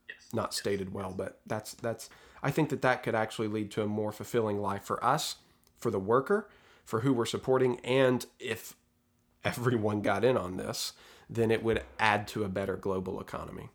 [0.09, 0.16] Yes.
[0.33, 0.57] Not yes.
[0.57, 2.09] stated well, but that's that's
[2.42, 5.37] I think that that could actually lead to a more fulfilling life for us,
[5.79, 6.48] for the worker,
[6.85, 8.77] for who we're supporting, and if
[9.44, 10.92] everyone got in on this,
[11.29, 13.70] then it would add to a better global economy.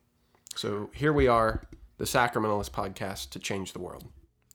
[0.56, 1.64] So here we are
[1.98, 4.06] the Sacramentalist podcast to change the world.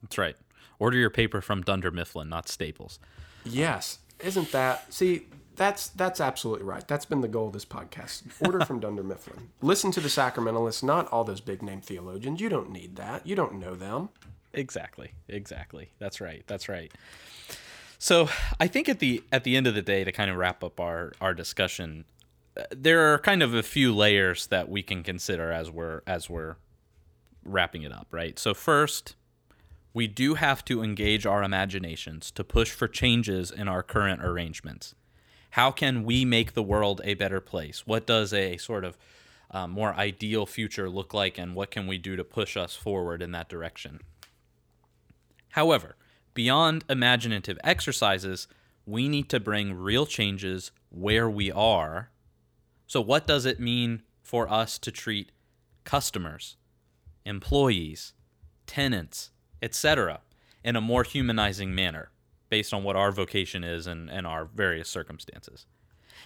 [0.02, 0.36] That's right.
[0.78, 2.98] Order your paper from Dunder Mifflin, not Staples.
[3.44, 4.92] Yes, isn't that?
[4.92, 5.26] See,
[5.56, 6.86] that's that's absolutely right.
[6.86, 8.22] That's been the goal of this podcast.
[8.44, 9.50] Order from Dunder Mifflin.
[9.62, 12.40] Listen to the Sacramentalists, not all those big name theologians.
[12.40, 13.26] You don't need that.
[13.26, 14.08] You don't know them.
[14.52, 15.12] Exactly.
[15.28, 15.90] Exactly.
[15.98, 16.44] That's right.
[16.46, 16.92] That's right.
[17.98, 18.28] So
[18.60, 20.80] I think at the at the end of the day, to kind of wrap up
[20.80, 22.04] our our discussion,
[22.56, 26.28] uh, there are kind of a few layers that we can consider as we're as
[26.28, 26.56] we're
[27.44, 28.38] wrapping it up, right?
[28.38, 29.14] So, first,
[29.94, 34.94] we do have to engage our imaginations to push for changes in our current arrangements.
[35.50, 37.86] How can we make the world a better place?
[37.86, 38.98] What does a sort of
[39.52, 43.22] uh, more ideal future look like, and what can we do to push us forward
[43.22, 44.00] in that direction?
[45.50, 45.94] However,
[46.34, 48.48] beyond imaginative exercises,
[48.84, 52.10] we need to bring real changes where we are.
[52.88, 55.30] So, what does it mean for us to treat
[55.84, 56.56] customers,
[57.24, 58.12] employees,
[58.66, 59.30] tenants,
[59.62, 60.20] etc.,
[60.62, 62.10] in a more humanizing manner
[62.48, 65.66] based on what our vocation is and, and our various circumstances.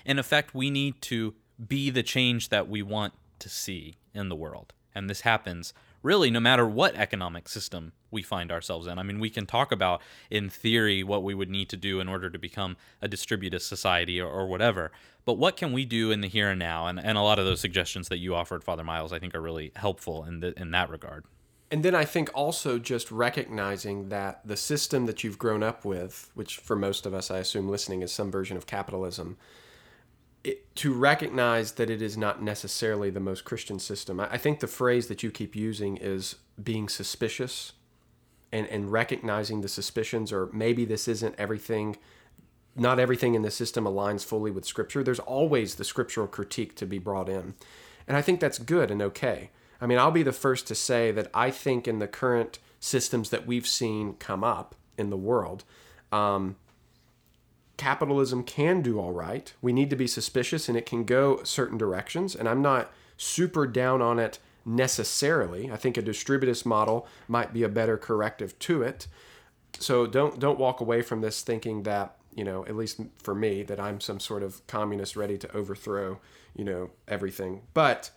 [0.04, 1.34] In effect, we need to
[1.66, 4.72] be the change that we want to see in the world.
[4.94, 5.72] And this happens
[6.02, 8.98] really no matter what economic system we find ourselves in.
[8.98, 10.00] I mean, we can talk about
[10.30, 14.20] in theory what we would need to do in order to become a distributive society
[14.20, 14.92] or, or whatever,
[15.24, 16.86] but what can we do in the here and now?
[16.86, 19.42] And, and a lot of those suggestions that you offered, Father Miles, I think are
[19.42, 21.24] really helpful in, the, in that regard.
[21.70, 26.30] And then I think also just recognizing that the system that you've grown up with,
[26.34, 29.36] which for most of us, I assume listening, is some version of capitalism,
[30.44, 34.18] it, to recognize that it is not necessarily the most Christian system.
[34.18, 37.72] I, I think the phrase that you keep using is being suspicious
[38.50, 41.98] and, and recognizing the suspicions, or maybe this isn't everything,
[42.74, 45.02] not everything in the system aligns fully with Scripture.
[45.02, 47.54] There's always the scriptural critique to be brought in.
[48.06, 49.50] And I think that's good and okay.
[49.80, 53.30] I mean, I'll be the first to say that I think in the current systems
[53.30, 55.64] that we've seen come up in the world,
[56.10, 56.56] um,
[57.76, 59.52] capitalism can do all right.
[59.62, 62.34] We need to be suspicious and it can go certain directions.
[62.34, 65.70] And I'm not super down on it necessarily.
[65.70, 69.06] I think a distributist model might be a better corrective to it.
[69.78, 73.62] So don't don't walk away from this thinking that you know at least for me
[73.64, 76.20] that I'm some sort of communist ready to overthrow
[76.54, 77.62] you know everything.
[77.74, 78.10] But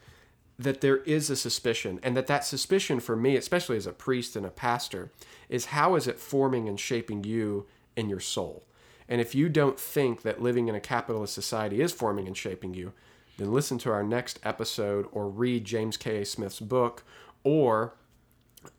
[0.63, 4.35] that there is a suspicion and that that suspicion for me especially as a priest
[4.35, 5.11] and a pastor
[5.49, 8.63] is how is it forming and shaping you in your soul?
[9.07, 12.73] And if you don't think that living in a capitalist society is forming and shaping
[12.73, 12.93] you
[13.37, 17.03] then listen to our next episode or read james k.a smith's book
[17.43, 17.95] or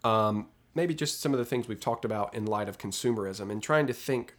[0.04, 3.62] um, maybe just some of the things we've talked about in light of consumerism and
[3.62, 4.36] trying to think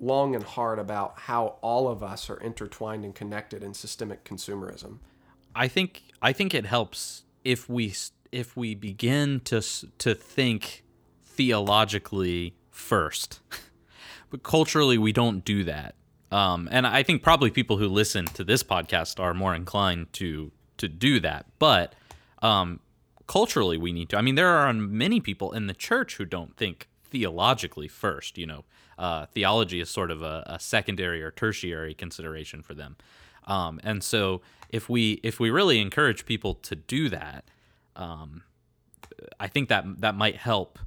[0.00, 4.98] long and hard about how all of us are intertwined and connected in systemic consumerism
[5.58, 7.92] I think I think it helps if we
[8.30, 9.60] if we begin to
[9.98, 10.84] to think
[11.24, 13.40] theologically first.
[14.30, 15.96] but culturally we don't do that.
[16.30, 20.52] Um, and I think probably people who listen to this podcast are more inclined to
[20.76, 21.46] to do that.
[21.58, 21.96] But
[22.40, 22.78] um,
[23.26, 24.16] culturally we need to.
[24.16, 28.38] I mean, there are many people in the church who don't think theologically first.
[28.38, 28.64] You know,
[28.96, 32.96] uh, theology is sort of a, a secondary or tertiary consideration for them.
[33.48, 37.44] Um, and so if we if we really encourage people to do that,
[37.96, 38.42] um,
[39.40, 40.78] I think that that might help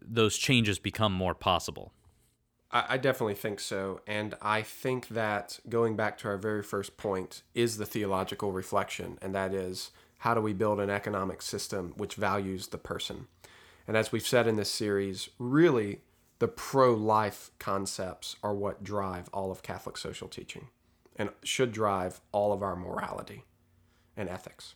[0.00, 1.92] those changes become more possible.
[2.70, 4.02] I, definitely think so.
[4.06, 9.18] And I think that going back to our very first point is the theological reflection,
[9.22, 13.26] and that is how do we build an economic system which values the person?
[13.86, 16.02] And as we've said in this series, really
[16.40, 20.68] the pro life concepts are what drive all of Catholic social teaching
[21.18, 23.44] and should drive all of our morality
[24.16, 24.74] and ethics.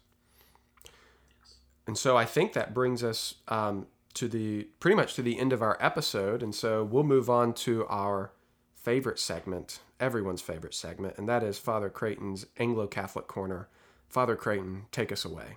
[1.86, 5.52] And so I think that brings us um, to the pretty much to the end
[5.52, 6.42] of our episode.
[6.42, 8.32] And so we'll move on to our
[8.74, 13.68] favorite segment, everyone's favorite segment, and that is Father Creighton's Anglo Catholic Corner.
[14.08, 15.56] Father Creighton, take us away.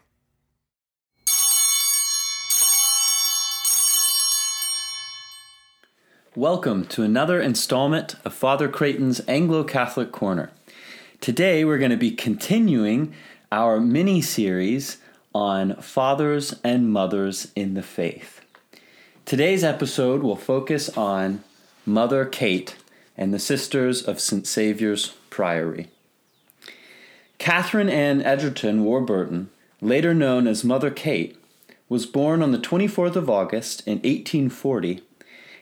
[6.36, 10.52] Welcome to another installment of Father Creighton's Anglo Catholic Corner.
[11.26, 13.16] Today, we're going to be continuing
[13.52, 15.00] our mini series
[15.34, 18.42] on fathers and mothers in the faith.
[19.26, 21.44] Today's episode will focus on
[21.84, 22.76] Mother Kate
[23.18, 24.46] and the Sisters of St.
[24.46, 25.88] Saviour's Priory.
[27.40, 29.50] Catherine Ann Egerton Warburton,
[29.82, 31.36] later known as Mother Kate,
[31.90, 35.02] was born on the 24th of August in 1840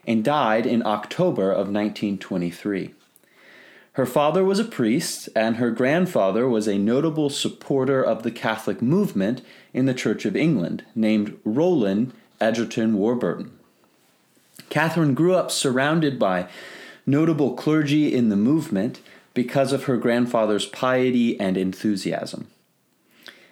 [0.06, 2.94] and died in October of 1923.
[3.94, 8.82] Her father was a priest, and her grandfather was a notable supporter of the Catholic
[8.82, 13.52] movement in the Church of England, named Rowland Egerton Warburton.
[14.70, 16.48] Catherine grew up surrounded by
[17.06, 19.00] notable clergy in the movement
[19.36, 22.48] because of her grandfather's piety and enthusiasm.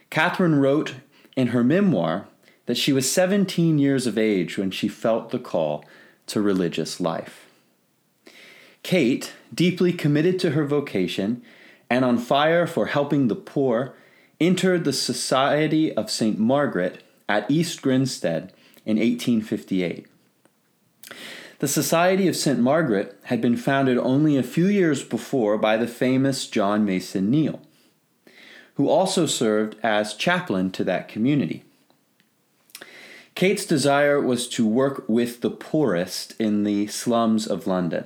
[0.10, 0.96] Catherine wrote
[1.36, 2.28] in her memoir
[2.66, 5.86] that she was 17 years of age when she felt the call
[6.26, 7.46] to religious life.
[8.84, 11.42] Kate, deeply committed to her vocation
[11.90, 13.94] and on fire for helping the poor,
[14.40, 16.40] entered the Society of St.
[16.40, 18.54] Margaret at East Grinstead
[18.86, 20.08] in 1858.
[21.60, 22.60] The Society of St.
[22.60, 27.62] Margaret had been founded only a few years before by the famous John Mason Neale,
[28.76, 31.64] who also served as chaplain to that community.
[33.36, 38.06] Kate's desire was to work with the poorest in the slums of London.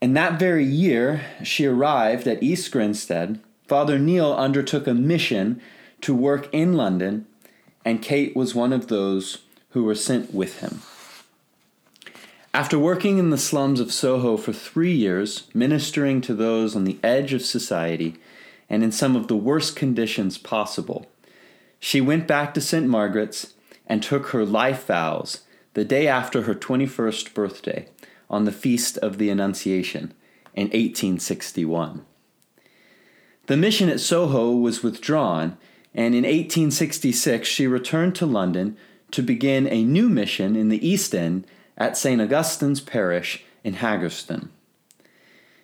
[0.00, 5.60] And that very year, she arrived at East Grinstead Father Neale undertook a mission
[6.00, 7.26] to work in London,
[7.84, 9.38] and Kate was one of those
[9.70, 10.82] who were sent with him.
[12.54, 16.98] After working in the slums of Soho for three years, ministering to those on the
[17.02, 18.14] edge of society
[18.70, 21.06] and in some of the worst conditions possible,
[21.80, 22.86] she went back to St.
[22.86, 23.52] Margaret's
[23.86, 25.42] and took her life vows
[25.74, 27.88] the day after her 21st birthday
[28.28, 30.14] on the Feast of the Annunciation
[30.54, 32.04] in 1861.
[33.46, 35.56] The mission at Soho was withdrawn,
[35.94, 38.76] and in 1866 she returned to London
[39.12, 41.46] to begin a new mission in the East End
[41.78, 42.20] at St.
[42.20, 44.48] Augustine's Parish in Haggerston.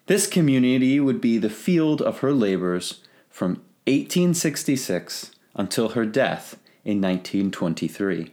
[0.07, 7.01] This community would be the field of her labors from 1866 until her death in
[7.01, 8.33] 1923.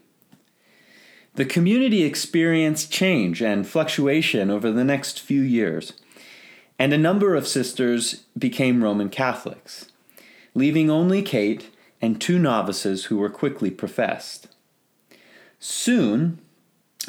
[1.36, 5.94] The community experienced change and fluctuation over the next few years,
[6.78, 9.88] and a number of sisters became Roman Catholics,
[10.54, 11.70] leaving only Kate
[12.02, 14.48] and two novices who were quickly professed.
[15.60, 16.40] Soon,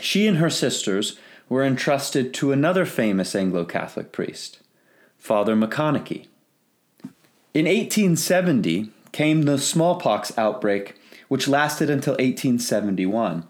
[0.01, 1.19] she and her sisters
[1.49, 4.61] were entrusted to another famous Anglo Catholic priest,
[5.19, 6.27] Father Mackonochie.
[7.53, 10.95] In 1870 came the smallpox outbreak,
[11.29, 13.45] which lasted until 1871.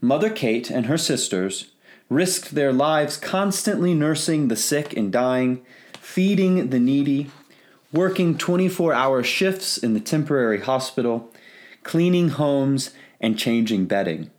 [0.00, 1.70] Mother Kate and her sisters
[2.08, 5.64] risked their lives constantly nursing the sick and dying,
[5.98, 7.30] feeding the needy,
[7.92, 11.32] working 24 hour shifts in the temporary hospital,
[11.82, 12.90] cleaning homes,
[13.20, 14.30] and changing bedding.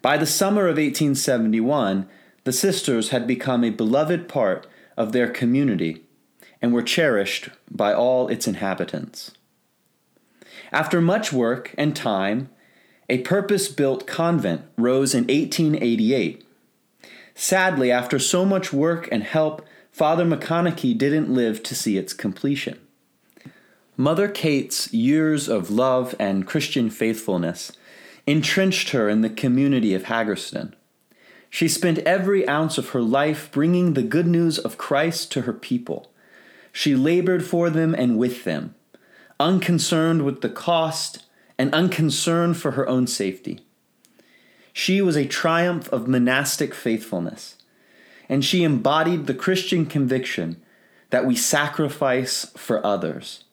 [0.00, 2.08] By the summer of 1871,
[2.44, 4.66] the sisters had become a beloved part
[4.96, 6.04] of their community
[6.60, 9.32] and were cherished by all its inhabitants.
[10.72, 12.50] After much work and time,
[13.12, 16.46] a purpose built convent rose in 1888.
[17.34, 22.78] Sadly, after so much work and help, Father Mackonochie didn't live to see its completion.
[23.98, 27.72] Mother Kate's years of love and Christian faithfulness
[28.26, 30.72] entrenched her in the community of Haggerston.
[31.50, 35.52] She spent every ounce of her life bringing the good news of Christ to her
[35.52, 36.10] people.
[36.72, 38.74] She labored for them and with them,
[39.38, 41.24] unconcerned with the cost
[41.58, 43.60] and unconcerned for her own safety.
[44.72, 47.56] She was a triumph of monastic faithfulness,
[48.28, 50.62] and she embodied the Christian conviction
[51.10, 53.44] that we sacrifice for others,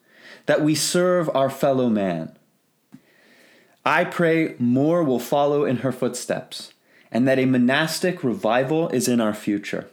[0.45, 2.37] that we serve our fellow man,
[3.85, 6.73] I pray more will follow in her footsteps
[7.11, 9.89] and that a monastic revival is in our future.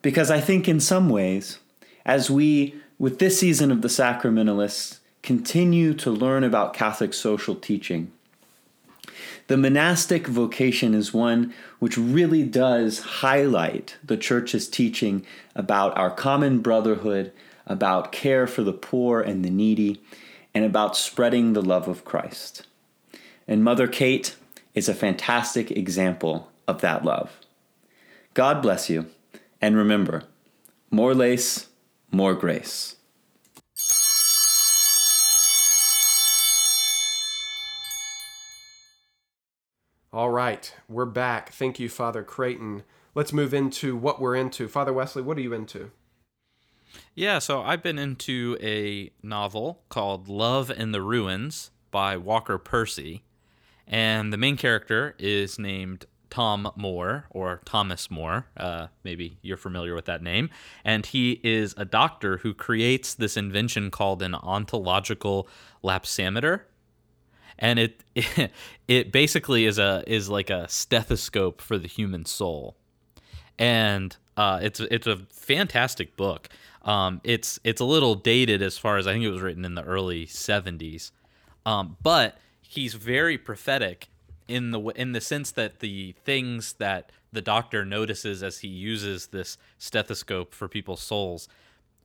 [0.00, 1.58] Because I think, in some ways,
[2.06, 8.12] as we, with this season of the Sacramentalists, continue to learn about Catholic social teaching,
[9.46, 16.60] the monastic vocation is one which really does highlight the Church's teaching about our common
[16.60, 17.32] brotherhood,
[17.66, 20.00] about care for the poor and the needy,
[20.54, 22.66] and about spreading the love of Christ.
[23.48, 24.36] And Mother Kate
[24.74, 27.40] is a fantastic example of that love.
[28.34, 29.06] God bless you,
[29.60, 30.24] and remember
[30.90, 31.68] more lace,
[32.10, 32.96] more grace.
[40.14, 41.50] All right, we're back.
[41.50, 42.84] Thank you, Father Creighton.
[43.16, 44.68] Let's move into what we're into.
[44.68, 45.90] Father Wesley, what are you into?
[47.16, 53.24] Yeah, so I've been into a novel called Love in the Ruins by Walker Percy.
[53.88, 58.46] And the main character is named Tom More or Thomas More.
[58.56, 60.48] Uh, maybe you're familiar with that name.
[60.84, 65.48] And he is a doctor who creates this invention called an ontological
[65.82, 66.60] lapsometer.
[67.58, 68.50] And it, it
[68.88, 72.76] it basically is a is like a stethoscope for the human soul,
[73.58, 76.48] and uh, it's it's a fantastic book.
[76.82, 79.74] Um, it's it's a little dated as far as I think it was written in
[79.74, 81.12] the early '70s,
[81.64, 84.08] um, but he's very prophetic
[84.48, 89.28] in the in the sense that the things that the doctor notices as he uses
[89.28, 91.48] this stethoscope for people's souls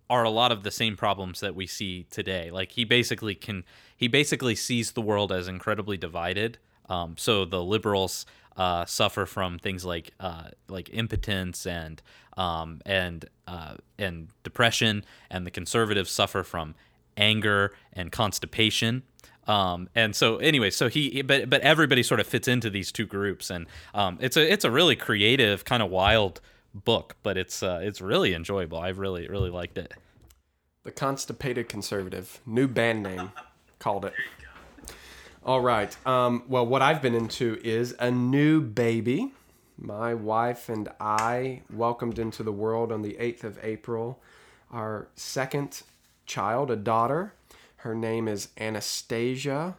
[0.10, 2.50] are a lot of the same problems that we see today.
[2.50, 3.64] Like he basically can
[4.00, 6.58] he basically sees the world as incredibly divided.
[6.88, 8.26] Um, so the liberals
[8.56, 12.02] uh, suffer from things like uh, like impotence and
[12.38, 16.76] um, and uh, and depression, and the conservatives suffer from
[17.18, 19.04] anger and constipation.
[19.48, 23.06] Um, and so anyway, so he but but everybody sort of fits into these two
[23.06, 26.40] groups, and um, it's a it's a really creative, kind of wild
[26.74, 28.80] book, but it's uh, it's really enjoyable.
[28.80, 29.94] I really really liked it.
[30.84, 33.34] The Constipated Conservative, new band name,
[33.80, 34.14] called it.
[35.46, 35.96] All right.
[36.06, 39.32] Um, well, what I've been into is a new baby.
[39.78, 44.20] My wife and I welcomed into the world on the 8th of April
[44.72, 45.82] our second
[46.26, 47.34] child, a daughter.
[47.78, 49.78] Her name is Anastasia.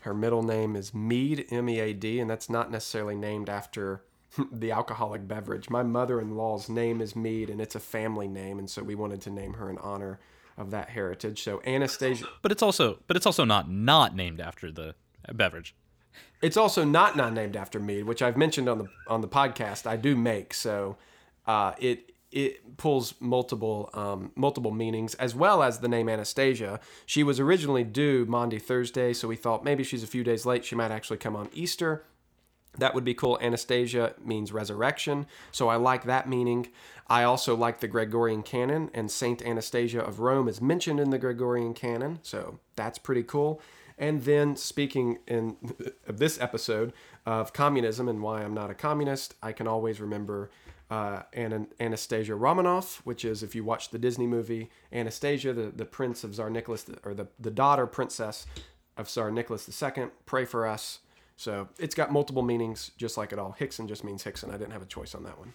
[0.00, 4.02] Her middle name is Mead, M E A D, and that's not necessarily named after
[4.52, 5.68] the alcoholic beverage.
[5.68, 8.94] My mother in law's name is Mead, and it's a family name, and so we
[8.94, 10.20] wanted to name her in honor
[10.58, 11.42] of that heritage.
[11.42, 12.26] So Anastasia.
[12.42, 14.94] But it's also but it's also not not named after the
[15.32, 15.74] beverage.
[16.42, 19.86] It's also not not named after mead, which I've mentioned on the on the podcast.
[19.86, 20.96] I do make so
[21.46, 26.80] uh, it it pulls multiple um, multiple meanings as well as the name Anastasia.
[27.06, 30.64] She was originally due Monday Thursday, so we thought maybe she's a few days late.
[30.64, 32.04] She might actually come on Easter.
[32.76, 33.38] That would be cool.
[33.40, 36.68] Anastasia means resurrection, so I like that meaning.
[37.10, 41.18] I also like the Gregorian canon, and Saint Anastasia of Rome is mentioned in the
[41.18, 43.60] Gregorian canon, so that's pretty cool.
[43.96, 45.56] And then, speaking in
[46.06, 46.92] this episode
[47.26, 50.50] of communism and why I'm not a communist, I can always remember
[50.90, 56.24] uh, Anastasia Romanoff, which is, if you watch the Disney movie, Anastasia, the, the prince
[56.24, 58.46] of Tsar Nicholas, or the, the daughter princess
[58.96, 60.06] of Tsar Nicholas II.
[60.26, 61.00] Pray for us.
[61.36, 63.52] So it's got multiple meanings, just like it all.
[63.52, 64.50] Hickson just means Hickson.
[64.50, 65.54] I didn't have a choice on that one.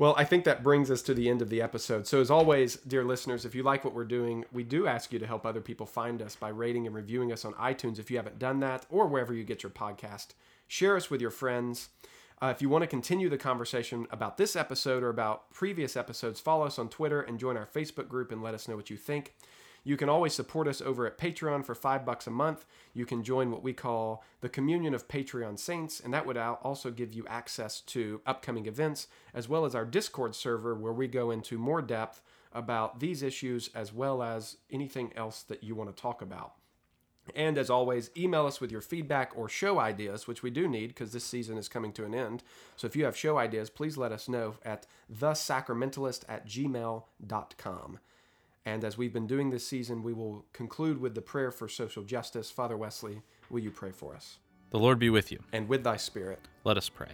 [0.00, 2.06] Well, I think that brings us to the end of the episode.
[2.06, 5.18] So, as always, dear listeners, if you like what we're doing, we do ask you
[5.18, 8.16] to help other people find us by rating and reviewing us on iTunes if you
[8.16, 10.28] haven't done that, or wherever you get your podcast.
[10.68, 11.90] Share us with your friends.
[12.40, 16.40] Uh, if you want to continue the conversation about this episode or about previous episodes,
[16.40, 18.96] follow us on Twitter and join our Facebook group and let us know what you
[18.96, 19.34] think.
[19.82, 22.66] You can always support us over at Patreon for five bucks a month.
[22.92, 26.90] You can join what we call the Communion of Patreon Saints, and that would also
[26.90, 31.30] give you access to upcoming events, as well as our Discord server where we go
[31.30, 32.20] into more depth
[32.52, 36.54] about these issues as well as anything else that you want to talk about.
[37.34, 40.88] And as always, email us with your feedback or show ideas, which we do need
[40.88, 42.42] because this season is coming to an end.
[42.76, 47.98] So if you have show ideas, please let us know at thesacramentalist at gmail.com.
[48.66, 52.02] And as we've been doing this season, we will conclude with the prayer for social
[52.02, 52.50] justice.
[52.50, 54.38] Father Wesley, will you pray for us?
[54.70, 55.40] The Lord be with you.
[55.52, 56.40] And with thy spirit.
[56.64, 57.12] Let us pray.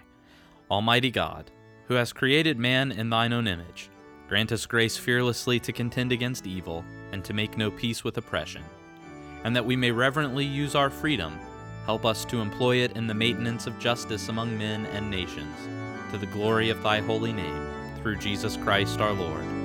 [0.70, 1.50] Almighty God,
[1.86, 3.88] who has created man in thine own image,
[4.28, 8.62] grant us grace fearlessly to contend against evil and to make no peace with oppression.
[9.44, 11.38] And that we may reverently use our freedom,
[11.84, 15.56] help us to employ it in the maintenance of justice among men and nations,
[16.10, 17.70] to the glory of thy holy name,
[18.02, 19.55] through Jesus Christ our Lord.